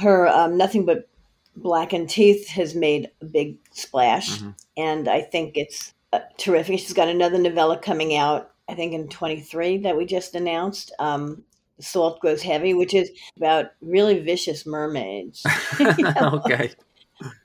[0.01, 1.09] her um, nothing but
[1.57, 4.55] blackened teeth has made a big splash, Mhm.
[4.77, 6.79] and I think it's uh, terrific.
[6.79, 10.93] She's got another novella coming out, I think in twenty three that we just announced.
[11.01, 11.43] Um,
[11.81, 15.45] Salt grows heavy, which is about really vicious mermaids.
[15.81, 16.71] okay.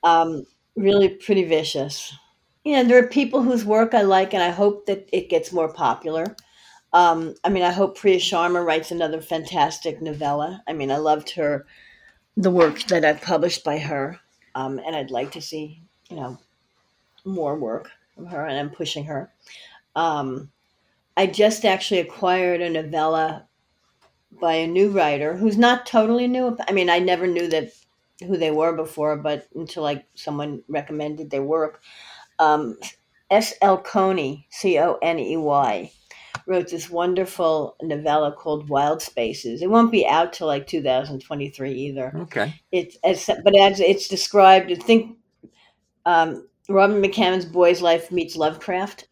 [0.03, 2.13] um, really pretty vicious.
[2.63, 5.73] Yeah, there are people whose work I like, and I hope that it gets more
[5.73, 6.35] popular.
[6.93, 10.63] Um, I mean, I hope Priya Sharma writes another fantastic novella.
[10.67, 11.65] I mean, I loved her,
[12.37, 14.19] the work that I've published by her,
[14.55, 16.37] um, and I'd like to see, you know,
[17.25, 19.31] more work from her, and I'm pushing her.
[19.95, 20.51] Um,
[21.17, 23.47] I just actually acquired a novella
[24.39, 26.57] by a new writer who's not totally new.
[26.67, 27.71] I mean, I never knew that
[28.19, 31.81] who they were before, but until like someone recommended their work.
[32.39, 32.77] Um,
[33.29, 33.53] S.
[33.61, 33.77] L.
[33.79, 35.91] Coney, C O N E Y,
[36.45, 39.61] wrote this wonderful novella called Wild Spaces.
[39.61, 42.13] It won't be out till like 2023 either.
[42.21, 42.61] Okay.
[42.71, 45.17] It's as, but as it's described, I think
[46.05, 49.07] um, Robert McCammon's Boy's Life meets Lovecraft.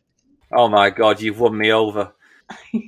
[0.53, 2.13] Oh my God, you've won me over.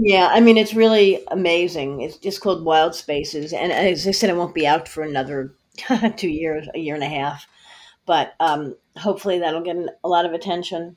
[0.00, 2.02] Yeah, I mean it's really amazing.
[2.02, 5.56] It's just called Wild Spaces, and as I said, it won't be out for another
[6.16, 7.46] two years, a year and a half.
[8.06, 10.96] But um, hopefully that'll get a lot of attention.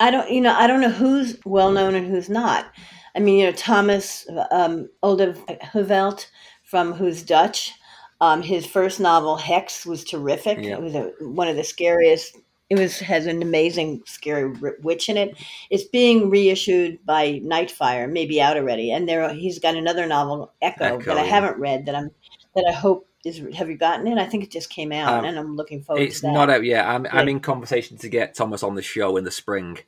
[0.00, 2.66] I don't, you know, I don't know who's well known and who's not.
[3.14, 5.36] I mean, you know, Thomas um, Olde
[5.72, 6.28] Heuvelt
[6.64, 7.72] from Who's Dutch.
[8.20, 10.58] Um, his first novel, Hex, was terrific.
[10.60, 10.74] Yeah.
[10.74, 12.36] It was a, one of the scariest.
[12.68, 15.36] It was has an amazing scary witch in it.
[15.70, 18.92] It's being reissued by Nightfire, maybe out already.
[18.92, 21.30] And there, he's got another novel, Echo, Echo, that I yeah.
[21.30, 21.86] haven't read.
[21.86, 22.10] That I'm
[22.54, 23.40] that I hope is.
[23.54, 24.18] Have you gotten it?
[24.18, 26.86] I think it just came out, Um, and I'm looking forward It's not out yet.
[26.86, 29.78] I'm, I'm in conversation to get Thomas on the show in the spring.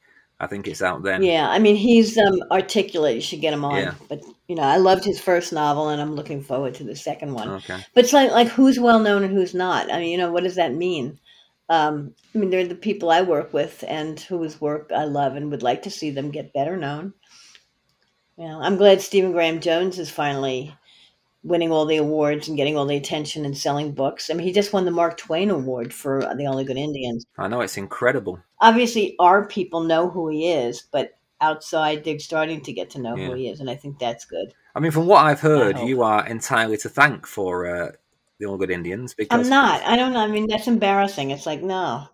[0.41, 1.22] I think it's out then.
[1.22, 3.14] Yeah, I mean he's um, articulate.
[3.14, 3.78] You should get him on.
[3.78, 3.95] Yeah.
[4.09, 7.33] But you know, I loved his first novel, and I'm looking forward to the second
[7.33, 7.49] one.
[7.49, 7.78] Okay.
[7.95, 9.93] But it's like like who's well known and who's not.
[9.93, 11.20] I mean, you know, what does that mean?
[11.68, 15.51] Um, I mean, they're the people I work with and whose work I love and
[15.53, 17.14] would like to see them get better known.
[18.37, 20.74] You know, I'm glad Stephen Graham Jones is finally
[21.45, 24.30] winning all the awards and getting all the attention and selling books.
[24.30, 27.26] I mean, he just won the Mark Twain Award for The Only Good Indians.
[27.36, 28.38] I know it's incredible.
[28.61, 33.16] Obviously, our people know who he is, but outside they're starting to get to know
[33.16, 33.26] Yeah.
[33.26, 34.55] who he is, and I think that's good.
[34.74, 37.93] I mean, from what I've heard, you are entirely to thank for uh,
[38.38, 39.82] the Only Good Indians because I'm not.
[39.82, 40.20] I don't know.
[40.20, 41.30] I mean, that's embarrassing.
[41.30, 42.07] It's like no.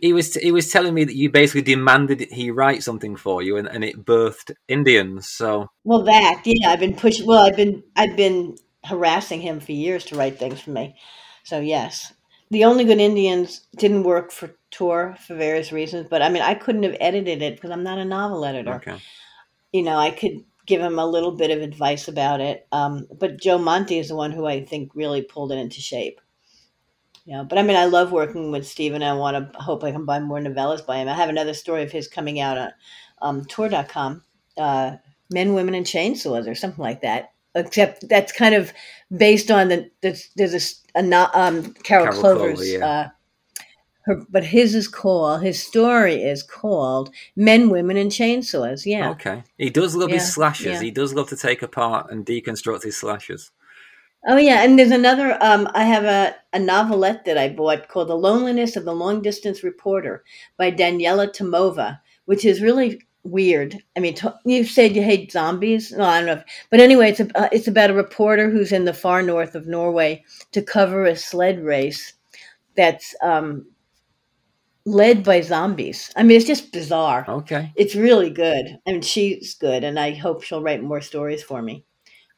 [0.00, 3.56] He was he was telling me that you basically demanded he write something for you,
[3.56, 5.28] and, and it birthed Indians.
[5.28, 7.26] So Well, that yeah, I've been pushing.
[7.26, 10.96] Well, I've been I've been harassing him for years to write things for me.
[11.44, 12.12] So yes,
[12.50, 16.06] the only good Indians didn't work for Tor for various reasons.
[16.08, 18.74] But I mean, I couldn't have edited it because I'm not a novel editor.
[18.74, 18.98] okay,
[19.72, 22.66] You know, I could give him a little bit of advice about it.
[22.72, 26.20] Um, but Joe Monti is the one who I think really pulled it into shape.
[27.24, 29.02] Yeah, but I mean, I love working with Stephen.
[29.02, 31.08] I want to hope I can buy more novellas by him.
[31.08, 32.72] I have another story of his coming out on
[33.20, 34.24] um, Tor.com,
[34.58, 34.96] uh,
[35.30, 37.32] Men, Women, and Chainsaws or something like that.
[37.54, 38.72] Except that's kind of
[39.14, 40.54] based on the, the there's
[40.94, 42.86] a, a um, Carol, Carol Clover's Clover, yeah.
[42.86, 43.08] uh,
[44.04, 48.86] Her, but his is called his story is called Men, Women, and Chainsaws.
[48.86, 49.10] Yeah.
[49.10, 49.44] Okay.
[49.58, 50.66] He does love his Yeah, slashers.
[50.66, 50.80] yeah.
[50.80, 53.50] He does love to take apart and deconstruct his slashers.
[54.26, 55.36] Oh yeah, and there's another.
[55.42, 59.20] Um, I have a, a novelette that I bought called "The Loneliness of the Long
[59.22, 60.22] Distance Reporter"
[60.56, 63.78] by Daniela Tomova, which is really weird.
[63.96, 65.92] I mean, to, you said you hate zombies.
[65.92, 68.72] No, I don't know, if, but anyway, it's a, uh, it's about a reporter who's
[68.72, 72.14] in the far north of Norway to cover a sled race
[72.76, 73.66] that's um,
[74.84, 76.10] led by zombies.
[76.16, 77.24] I mean, it's just bizarre.
[77.28, 77.72] Okay.
[77.76, 78.78] It's really good.
[78.86, 81.84] I mean, she's good, and I hope she'll write more stories for me.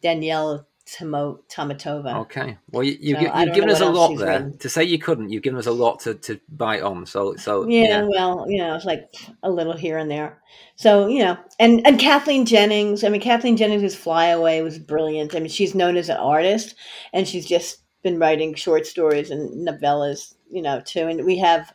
[0.02, 2.20] Danielle Tomo- Tomatova.
[2.22, 2.56] Okay.
[2.70, 4.28] Well, you, So, gi- you've given us a lot there.
[4.28, 4.58] written.
[4.58, 7.06] To say you couldn't, you've given us a lot to, to bite on.
[7.06, 9.12] So, so Yeah, well, you know, it's like
[9.42, 10.42] a little here and there.
[10.76, 13.02] So, you know, and and Kathleen Jennings.
[13.02, 15.34] I mean, Kathleen Jennings' Flyaway was brilliant.
[15.34, 16.74] I mean, she's known as an artist,
[17.12, 21.06] and she's just been writing short stories and novellas, you know, too.
[21.08, 21.72] And we have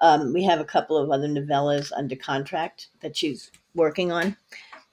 [0.00, 4.36] um, we have a couple of other novellas under contract that she's working on.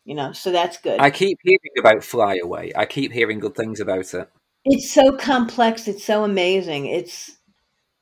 [0.06, 1.00] You know, so that's good.
[1.00, 2.72] I keep hearing about Fly Away.
[2.76, 4.30] I keep hearing good things about it.
[4.66, 5.88] It's so complex.
[5.88, 6.88] It's so amazing.
[6.88, 7.38] It's,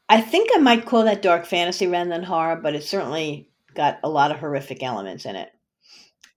[0.10, 4.00] I think I might call that dark fantasy rather than horror, but it's certainly got
[4.04, 5.50] a lot of horrific elements in it,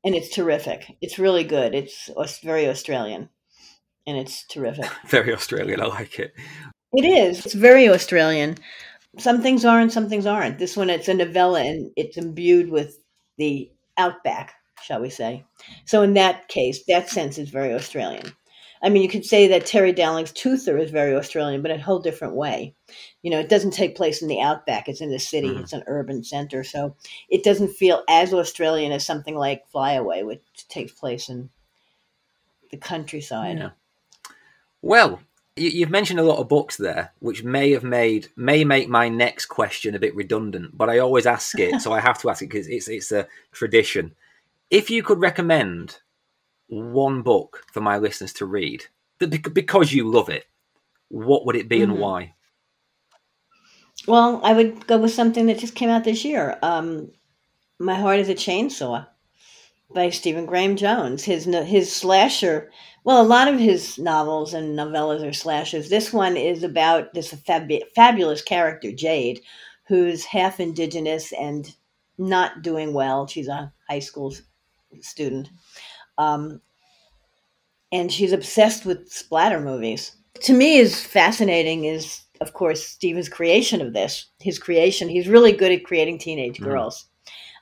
[0.05, 0.97] and it's terrific.
[1.01, 1.75] It's really good.
[1.75, 3.29] It's, it's very Australian,
[4.07, 4.91] and it's terrific.
[5.07, 5.81] Very Australian.
[5.81, 6.35] I like it.
[6.93, 7.47] It is.
[7.47, 8.57] It's very Australian.
[9.19, 10.59] Some things are and some things aren't.
[10.59, 12.99] This one, it's a novella, and it's imbued with
[13.39, 15.45] the outback, shall we say?
[15.85, 18.33] So in that case, that sense is very Australian.
[18.83, 21.83] I mean, you could say that Terry Dowling's Toother is very Australian, but in a
[21.83, 22.75] whole different way.
[23.23, 25.49] You know, it doesn't take place in the outback; it's in the city.
[25.49, 25.61] Mhm.
[25.61, 26.97] It's an urban center, so
[27.29, 31.51] it doesn't feel as Australian as something like Fly Away, which takes place in
[32.71, 33.59] the countryside.
[33.59, 33.71] Yeah.
[34.81, 35.21] Well,
[35.57, 39.11] you, you've mentioned a lot of books there, which may have made may make my
[39.11, 40.77] next question a bit redundant.
[40.77, 43.27] But I always ask it, so I have to ask it because it's it's a
[43.53, 44.15] tradition.
[44.71, 45.99] If you could recommend
[46.69, 48.85] one book for my listeners to read,
[49.19, 50.45] that because you love it,
[51.09, 51.99] what would it be and Mhm.
[51.99, 52.35] why?
[54.07, 56.59] Well, I would go with something that just came out this year.
[56.63, 57.13] Um,
[57.79, 59.07] My Heart is a Chainsaw
[59.93, 61.25] by Stephen Graham Jones.
[61.25, 62.71] His his slasher.
[63.05, 65.89] Well, a lot of his novels and novellas are slashers.
[65.89, 69.41] This one is about this fabu- fabulous character Jade,
[69.89, 71.75] who's half indigenous and
[72.19, 73.27] not doing well.
[73.27, 74.35] She's a high school
[75.01, 75.51] student,
[76.19, 76.61] um,
[77.93, 80.13] and she's obsessed with splatter movies.
[80.43, 84.27] To me, is fascinating is of course Stephen's creation of this.
[84.41, 85.09] His creation.
[85.09, 86.65] He's really good at creating teenage Mhm.
[86.65, 87.07] girls.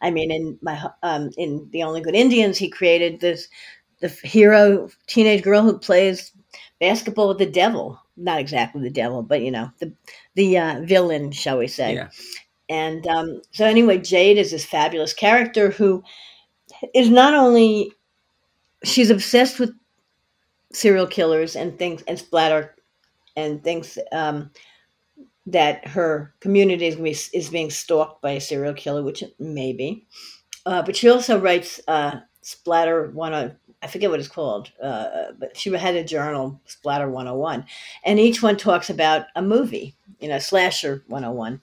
[0.03, 3.49] I mean, in my um, in the Only Good Indians, he created this
[4.01, 6.33] the hero teenage girl who plays
[6.81, 8.01] basketball with the devil.
[8.17, 9.93] Not exactly the devil, but you know the
[10.35, 11.95] the uh, villain, shall we say?
[11.95, 12.09] Yeah.
[12.69, 16.03] And um, so, anyway, Jade is this fabulous character who
[16.95, 17.93] is not only
[18.85, 19.73] she's obsessed with
[20.73, 22.75] serial killers and things and splatter
[23.37, 24.51] and thinks um,
[25.47, 30.07] that her community is, is being stalked by a serial killer, which it may be.
[30.67, 33.33] Uh, but she also writes uh, Splatter One.
[33.33, 37.65] oh, I forget what it's called, uh, but she had a journal, Splatter 101.
[38.05, 41.61] And each one talks about a movie, you know, Slasher 101.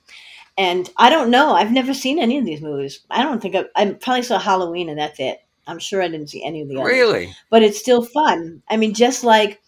[0.58, 1.54] And I don't know.
[1.54, 3.02] I've never seen any of these movies.
[3.10, 5.40] I don't think I, I probably saw Halloween and that's it.
[5.68, 7.36] I'm sure I didn't see any of the others Really?
[7.50, 8.62] but it's still fun.
[8.70, 9.62] I mean, just like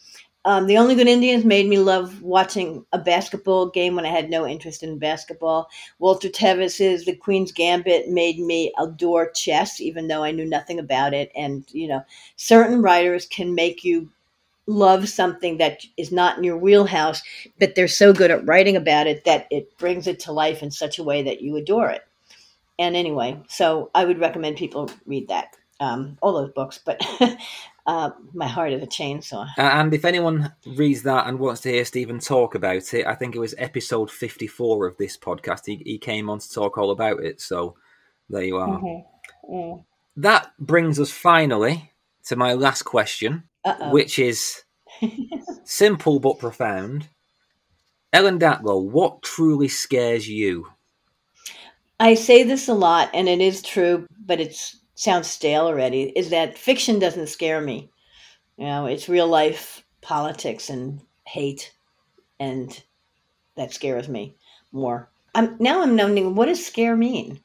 [0.45, 4.29] um, the Only Good Indians made me love watching a basketball game when I had
[4.29, 5.67] no interest in basketball.
[5.99, 11.13] Walter Tevis's The Queen's Gambit made me adore chess, even though I knew nothing about
[11.13, 11.31] it.
[11.35, 12.01] And you know,
[12.37, 14.09] certain writers can make you
[14.67, 17.21] love something that is not in your wheelhouse,
[17.59, 20.69] but they're so good at writing about it that it brings it to life in
[20.69, 22.01] such a way that you adore it.
[22.77, 27.01] And anyway, so I would recommend people read that um, all those books, but
[27.87, 29.47] uh, my heart is a chainsaw.
[29.57, 33.15] Uh, and if anyone reads that and wants to hear Stephen talk about it, I
[33.15, 35.61] think it was episode 54 of this podcast.
[35.65, 37.41] He, he came on to talk all about it.
[37.41, 37.75] So
[38.29, 39.03] there you are.
[39.49, 39.85] Mm.
[40.17, 41.91] That brings us finally
[42.27, 43.91] to my last question, Uh-oh.
[43.91, 44.63] which is
[45.63, 47.07] simple but profound.
[48.13, 50.67] Ellen Datlow, what truly scares you?
[51.99, 54.55] I say this a lot, and it is true, but it
[54.95, 56.03] sounds stale already.
[56.15, 57.89] Is that fiction doesn't scare me?
[58.57, 61.73] You know, it's real life politics and hate,
[62.39, 62.81] and
[63.55, 64.35] that scares me
[64.71, 65.09] more.
[65.35, 67.39] I'm now I'm wondering what does scare mean.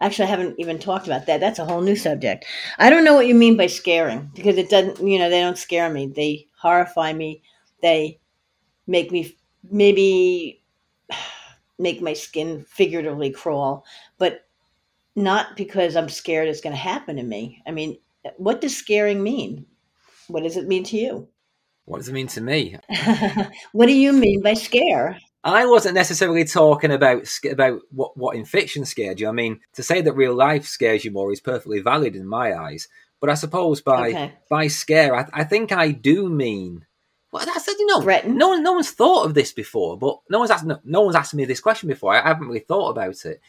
[0.00, 1.40] Actually, I haven't even talked about that.
[1.40, 2.44] That's a whole new subject.
[2.78, 5.00] I don't know what you mean by scaring because it doesn't.
[5.06, 6.06] You know, they don't scare me.
[6.06, 7.42] They horrify me.
[7.82, 8.20] They
[8.86, 9.36] make me
[9.70, 10.62] maybe
[11.78, 13.84] make my skin figuratively crawl,
[14.18, 14.46] but
[15.16, 17.62] not because I'm scared it's going to happen to me.
[17.66, 17.98] I mean,
[18.36, 19.66] what does scaring mean?
[20.28, 21.28] What does it mean to you?
[21.86, 22.76] What does it mean to me?
[23.72, 25.18] what do you mean by scare?
[25.44, 29.28] I wasn't necessarily talking about about what what in fiction scared you.
[29.28, 32.58] I mean, to say that real life scares you more is perfectly valid in my
[32.58, 32.88] eyes.
[33.20, 34.32] But I suppose by okay.
[34.50, 36.86] by scare, I, I, think I do mean.
[37.32, 40.50] Well, that's you know, no one no one's thought of this before, but no one's
[40.50, 42.14] asked no, no one's asked me this question before.
[42.14, 43.40] I haven't really thought about it.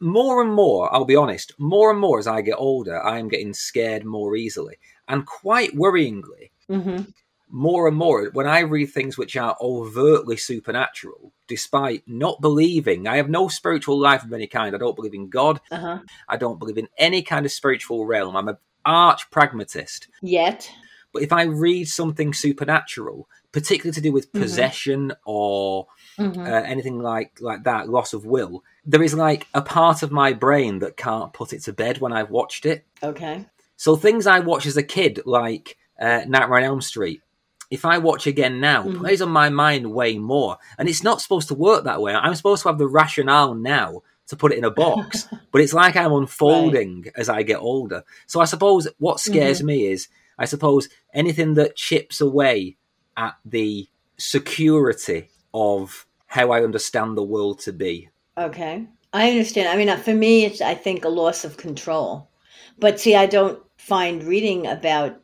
[0.00, 3.28] More and more, I'll be honest, more and more as I get older, I am
[3.28, 7.02] getting scared more easily, and quite worryingly, mm-hmm
[7.50, 13.16] more and more when I read things which are overtly supernatural, despite not believing, I
[13.16, 14.74] have no spiritual life of any kind.
[14.74, 15.60] I don't believe in God.
[15.70, 15.98] Uh-huh.
[16.28, 18.36] I don't believe in any kind of spiritual realm.
[18.36, 20.08] I'm an arch pragmatist.
[20.22, 20.70] Yet.
[21.12, 24.42] But if I read something supernatural, particularly to do with mm-hmm.
[24.42, 25.88] possession or
[26.18, 26.40] mm-hmm.
[26.40, 30.32] uh, anything like like that, loss of will, there is like a part of my
[30.32, 32.84] brain that can't put it to bed when I've watched it.
[33.02, 33.46] Okay.
[33.76, 37.22] So things I watched as a kid, like uh, Nightmare on Elm Street,
[37.70, 39.00] if I watch again now, mm-hmm.
[39.00, 40.58] plays on my mind way more.
[40.78, 42.14] And it's not supposed to work that way.
[42.14, 45.72] I'm supposed to have the rationale now to put it in a box, but it's
[45.72, 47.12] like I'm unfolding right.
[47.16, 48.04] as I get older.
[48.26, 49.66] So I suppose what scares mm-hmm.
[49.66, 50.08] me is,
[50.38, 52.76] I suppose anything that chips away
[53.16, 58.08] at the security of how I understand the world to be.
[58.38, 58.86] Okay.
[59.12, 59.68] I understand.
[59.68, 62.30] I mean, for me, it's, I think, a loss of control.
[62.78, 65.20] But see, I don't find reading about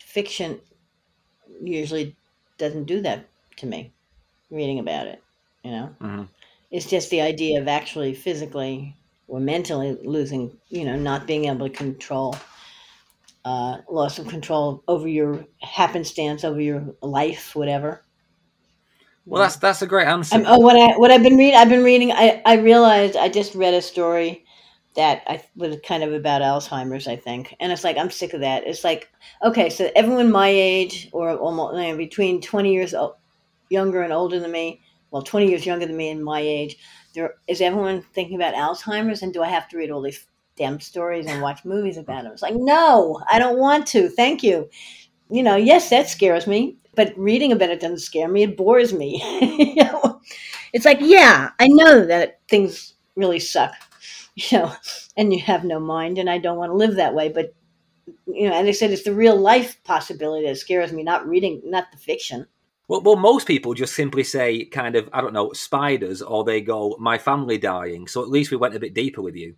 [0.00, 0.60] fiction
[1.62, 2.14] usually
[2.58, 3.26] doesn't do that
[3.56, 3.92] to me
[4.50, 5.22] reading about it
[5.62, 6.22] you know mm-hmm.
[6.70, 8.94] it's just the idea of actually physically
[9.28, 12.36] or mentally losing you know not being able to control
[13.44, 18.02] uh, loss of control over your happenstance over your life whatever
[19.24, 21.84] well that's that's a great answer oh what i what i've been reading i've been
[21.84, 24.44] reading i i realized i just read a story
[24.96, 27.54] that I was kind of about Alzheimer's, I think.
[27.60, 28.66] And it's like I'm sick of that.
[28.66, 29.10] It's like
[29.44, 32.94] okay, so everyone my age or almost between 20 years
[33.68, 34.80] younger and older than me,
[35.10, 36.76] well, 20 years younger than me and my age,
[37.14, 40.26] there is everyone thinking about Alzheimer's, and do I have to read all these
[40.56, 42.32] damn stories and watch movies about it?
[42.32, 44.08] It's like no, I don't want to.
[44.08, 44.68] Thank you.
[45.30, 48.44] You know, yes, that scares me, but reading about it doesn't scare me.
[48.44, 49.20] It bores me.
[49.76, 50.20] you know?
[50.72, 53.72] It's like yeah, I know that things really suck
[54.50, 54.72] you know,
[55.16, 57.30] and you have no mind, and I don't want to live that way.
[57.30, 57.54] But
[58.26, 61.62] you know, and I said it's the real life possibility that scares me, not reading,
[61.64, 62.46] not the fiction.
[62.88, 66.60] Well, well, most people just simply say, kind of, I don't know, spiders, or they
[66.60, 68.06] go, my family dying.
[68.06, 69.56] So at least we went a bit deeper with you.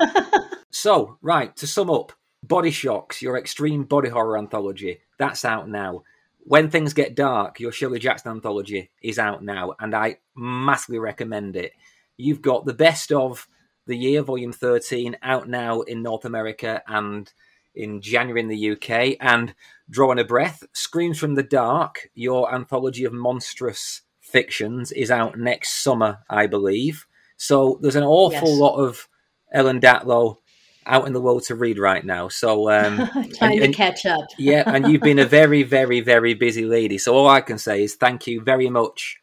[0.70, 2.12] so, right, to sum up,
[2.42, 6.02] Body Shocks, your extreme body horror anthology, that's out now.
[6.38, 11.54] When Things Get Dark, your Shirley Jackson anthology, is out now, and I massively recommend
[11.54, 11.72] it.
[12.16, 13.46] You've got the best of
[13.86, 17.32] the Year, Volume 13, out now in North America and
[17.74, 19.16] in January in the UK.
[19.20, 19.54] And
[19.88, 25.82] Drawing a Breath, Screams from the Dark, your anthology of monstrous fictions, is out next
[25.82, 27.06] summer, I believe.
[27.36, 28.58] So there's an awful yes.
[28.58, 29.08] lot of
[29.52, 30.38] Ellen Datlow
[30.86, 32.28] out in the world to read right now.
[32.28, 32.96] So um,
[33.36, 34.24] trying and, to catch up.
[34.38, 36.98] yeah, and you've been a very, very, very busy lady.
[36.98, 39.18] So all I can say is thank you very much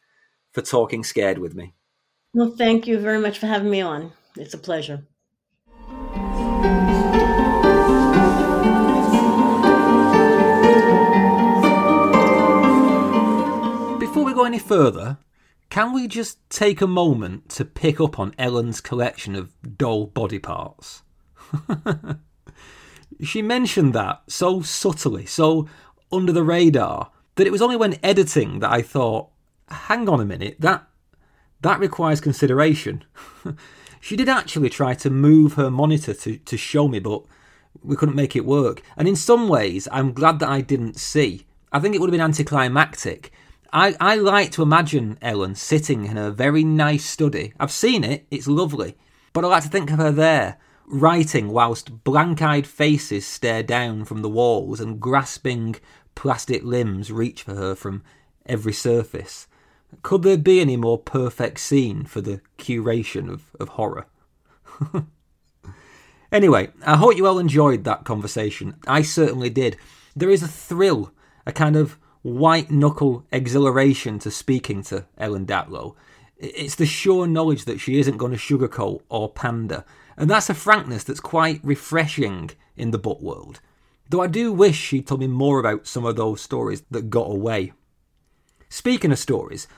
[0.52, 1.74] for talking scared with me.
[2.32, 4.12] Well, thank you very much for having me on.
[4.36, 5.06] It's a pleasure.
[14.00, 15.18] Before we go any further,
[15.70, 20.40] can we just take a moment to pick up on Ellen's collection of doll body
[20.40, 21.02] parts?
[23.22, 25.68] she mentioned that so subtly, so
[26.10, 29.30] under the radar, that it was only when editing that I thought,
[29.68, 30.88] hang on a minute, that
[31.60, 33.04] that requires consideration.
[34.04, 37.22] She did actually try to move her monitor to, to show me, but
[37.82, 38.82] we couldn't make it work.
[38.98, 41.46] And in some ways, I'm glad that I didn't see.
[41.72, 43.32] I think it would have been anticlimactic.
[43.72, 47.54] I, I like to imagine Ellen sitting in a very nice study.
[47.58, 48.94] I've seen it, it's lovely.
[49.32, 54.04] But I like to think of her there, writing whilst blank eyed faces stare down
[54.04, 55.76] from the walls and grasping
[56.14, 58.02] plastic limbs reach for her from
[58.44, 59.46] every surface.
[60.02, 64.06] Could there be any more perfect scene for the curation of, of horror?
[66.32, 68.76] anyway, I hope you all enjoyed that conversation.
[68.86, 69.76] I certainly did.
[70.16, 71.12] There is a thrill,
[71.46, 75.94] a kind of white knuckle exhilaration to speaking to Ellen Datlow.
[76.36, 79.84] It's the sure knowledge that she isn't going to sugarcoat or pander,
[80.16, 83.60] and that's a frankness that's quite refreshing in the book world.
[84.08, 87.30] Though I do wish she'd told me more about some of those stories that got
[87.30, 87.72] away.
[88.68, 89.68] Speaking of stories,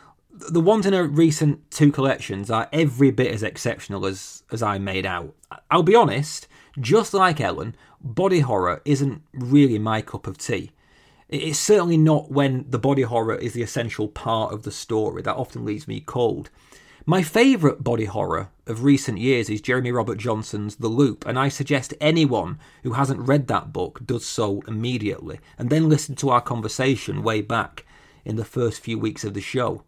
[0.50, 4.78] the ones in her recent two collections are every bit as exceptional as, as I
[4.78, 5.34] made out.
[5.70, 10.72] I'll be honest, just like Ellen, body horror isn't really my cup of tea.
[11.28, 15.22] It's certainly not when the body horror is the essential part of the story.
[15.22, 16.50] That often leaves me cold.
[17.04, 21.48] My favourite body horror of recent years is Jeremy Robert Johnson's The Loop, and I
[21.48, 26.40] suggest anyone who hasn't read that book does so immediately, and then listen to our
[26.40, 27.84] conversation way back
[28.24, 29.84] in the first few weeks of the show.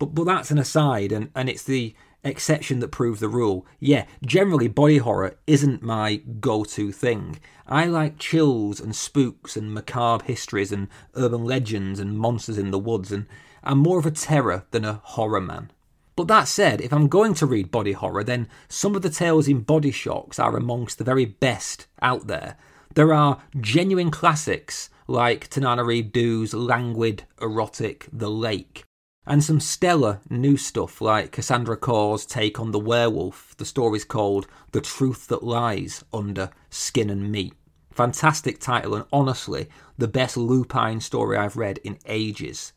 [0.00, 1.94] But but that's an aside, and, and it's the
[2.24, 3.66] exception that proves the rule.
[3.78, 7.38] Yeah, generally body horror isn't my go-to thing.
[7.68, 12.78] I like chills and spooks and macabre histories and urban legends and monsters in the
[12.78, 13.26] woods, and
[13.62, 15.70] I'm more of a terror than a horror man.
[16.16, 19.48] But that said, if I'm going to read body horror, then some of the tales
[19.48, 22.56] in Body Shocks are amongst the very best out there.
[22.94, 28.84] There are genuine classics like Tananarive Due's languid, erotic The Lake,
[29.30, 33.54] and some stellar new stuff like Cassandra Khaw's take on the werewolf.
[33.58, 37.54] The story's called The Truth That Lies Under Skin and Meat.
[37.92, 42.72] Fantastic title, and honestly, the best lupine story I've read in ages.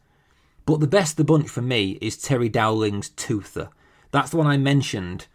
[0.67, 3.69] But the best of the bunch for me is Terry Dowling's Toother.
[4.11, 5.25] That's the one I mentioned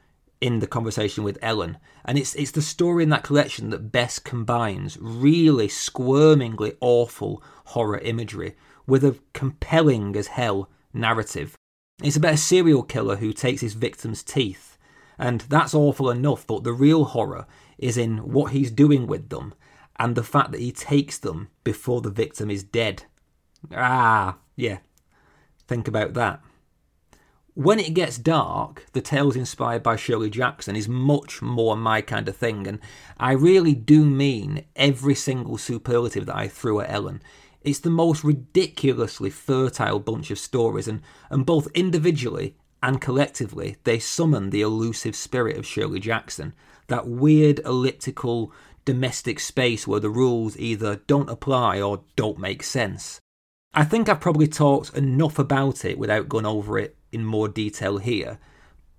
[0.40, 1.78] in the conversation with Ellen.
[2.04, 7.98] And it's it's the story in that collection that best combines really squirmingly awful horror
[7.98, 8.54] imagery
[8.86, 10.68] with a compelling as hell
[10.98, 11.54] narrative.
[12.02, 14.76] It's about a serial killer who takes his victim's teeth.
[15.18, 17.46] And that's awful enough, but the real horror
[17.76, 19.54] is in what he's doing with them
[19.96, 23.04] and the fact that he takes them before the victim is dead.
[23.74, 24.78] Ah, yeah,
[25.68, 26.40] Think about that.
[27.52, 32.28] When it gets dark, the tales inspired by Shirley Jackson is much more my kind
[32.28, 32.78] of thing, and
[33.18, 37.20] I really do mean every single superlative that I threw at Ellen.
[37.62, 43.98] It's the most ridiculously fertile bunch of stories, and, and both individually and collectively, they
[43.98, 46.54] summon the elusive spirit of Shirley Jackson,
[46.86, 48.52] that weird elliptical
[48.84, 53.20] domestic space where the rules either don't apply or don't make sense.
[53.74, 57.98] I think I've probably talked enough about it without going over it in more detail
[57.98, 58.38] here.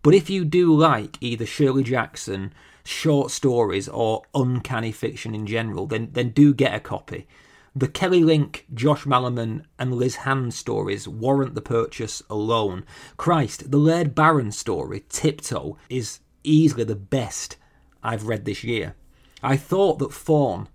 [0.01, 2.53] But if you do like either Shirley Jackson,
[2.85, 7.27] short stories, or uncanny fiction in general, then, then do get a copy.
[7.75, 12.83] The Kelly Link, Josh Malerman, and Liz Hand stories warrant the purchase alone.
[13.15, 17.57] Christ, the Laird Barron story, Tiptoe, is easily the best
[18.01, 18.95] I've read this year.
[19.43, 20.67] I thought that Faun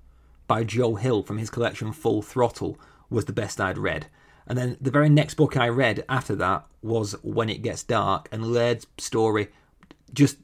[0.46, 2.78] by Joe Hill from his collection Full Throttle
[3.10, 4.06] was the best I'd read.
[4.46, 8.28] And then the very next book I read after that was When It Gets Dark,
[8.30, 9.48] and Laird's story
[10.12, 10.36] just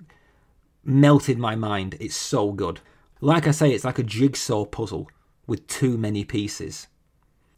[0.83, 1.97] melted my mind.
[2.01, 2.81] It's so good.
[3.21, 5.09] Like I say, it's like a jigsaw puzzle
[5.51, 6.87] with too many pieces.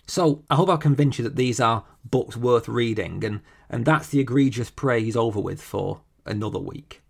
[0.06, 4.08] So I hope I've convinced you that these are books worth reading, and, and that's
[4.08, 7.02] the egregious praise over with for another week.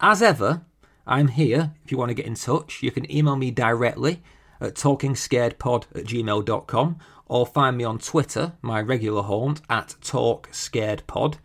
[0.00, 0.62] As ever,
[1.06, 2.82] I'm here if you want to get in touch.
[2.82, 4.22] You can email me directly
[4.62, 11.36] at talkingscaredpod at gmail.com or find me on Twitter, my regular haunt, at talkscaredpod.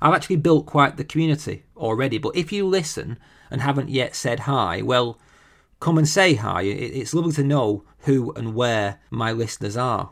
[0.00, 3.18] I've actually built quite the community already, but if you listen
[3.50, 5.18] and haven't yet said hi, well,
[5.80, 6.62] come and say hi.
[6.62, 10.10] It's lovely to know who and where my listeners are.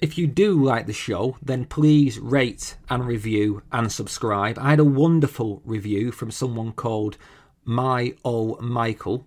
[0.00, 4.58] If you do like the show, then please rate and review and subscribe.
[4.58, 7.18] I had a wonderful review from someone called
[7.64, 9.26] My O Michael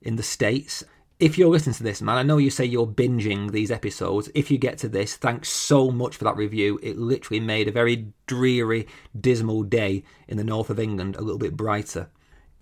[0.00, 0.84] in the States,
[1.20, 4.28] if you're listening to this, man, I know you say you're binging these episodes.
[4.34, 6.78] If you get to this, thanks so much for that review.
[6.82, 8.88] It literally made a very dreary,
[9.18, 12.10] dismal day in the north of England a little bit brighter.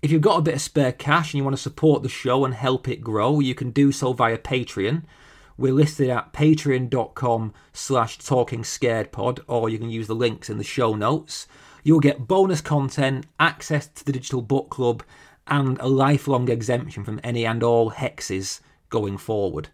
[0.03, 2.43] If you've got a bit of spare cash and you want to support the show
[2.43, 5.03] and help it grow, you can do so via Patreon.
[5.57, 10.93] We're listed at patreon.com slash talkingscaredpod, or you can use the links in the show
[10.93, 11.47] notes.
[11.83, 15.03] You'll get bonus content, access to the digital book club,
[15.47, 18.59] and a lifelong exemption from any and all hexes
[18.89, 19.69] going forward.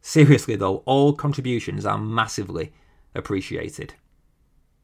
[0.00, 2.72] Seriously, though, all contributions are massively
[3.16, 3.94] appreciated.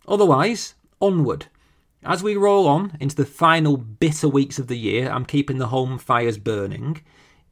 [0.08, 1.46] Otherwise, onward.
[2.08, 5.66] As we roll on into the final bitter weeks of the year, I'm keeping the
[5.66, 7.02] home fires burning.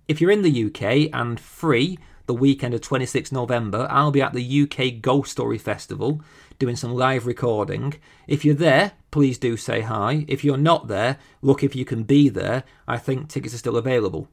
[0.09, 4.33] If you're in the UK and free the weekend of 26 November, I'll be at
[4.33, 6.23] the UK Ghost Story Festival
[6.59, 8.01] doing some live recording.
[8.27, 10.25] If you're there, please do say hi.
[10.27, 12.65] If you're not there, look if you can be there.
[12.89, 14.27] I think tickets are still available.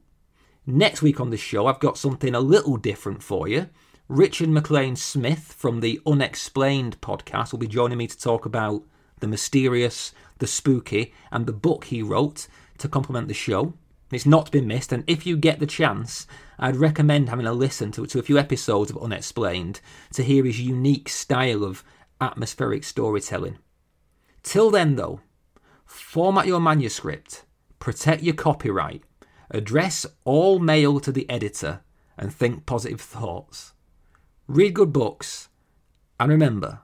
[0.64, 3.68] Next week on the show, I've got something a little different for you.
[4.08, 8.84] Richard McLean Smith from the Unexplained podcast will be joining me to talk about
[9.20, 12.46] the mysterious, the spooky, and the book he wrote
[12.78, 13.74] to complement the show.
[14.10, 16.26] It's not been missed, and if you get the chance,
[16.58, 19.80] I'd recommend having a listen to, to a few episodes of Unexplained
[20.12, 21.82] to hear his unique style of
[22.20, 23.58] atmospheric storytelling.
[24.42, 25.20] Till then, though,
[25.84, 27.44] format your manuscript,
[27.78, 29.02] protect your copyright,
[29.50, 31.80] address all mail to the editor,
[32.16, 33.72] and think positive thoughts.
[34.46, 35.48] Read good books,
[36.20, 36.80] and remember,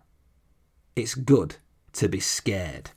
[0.97, 1.57] it's good
[1.95, 2.91] to be scared.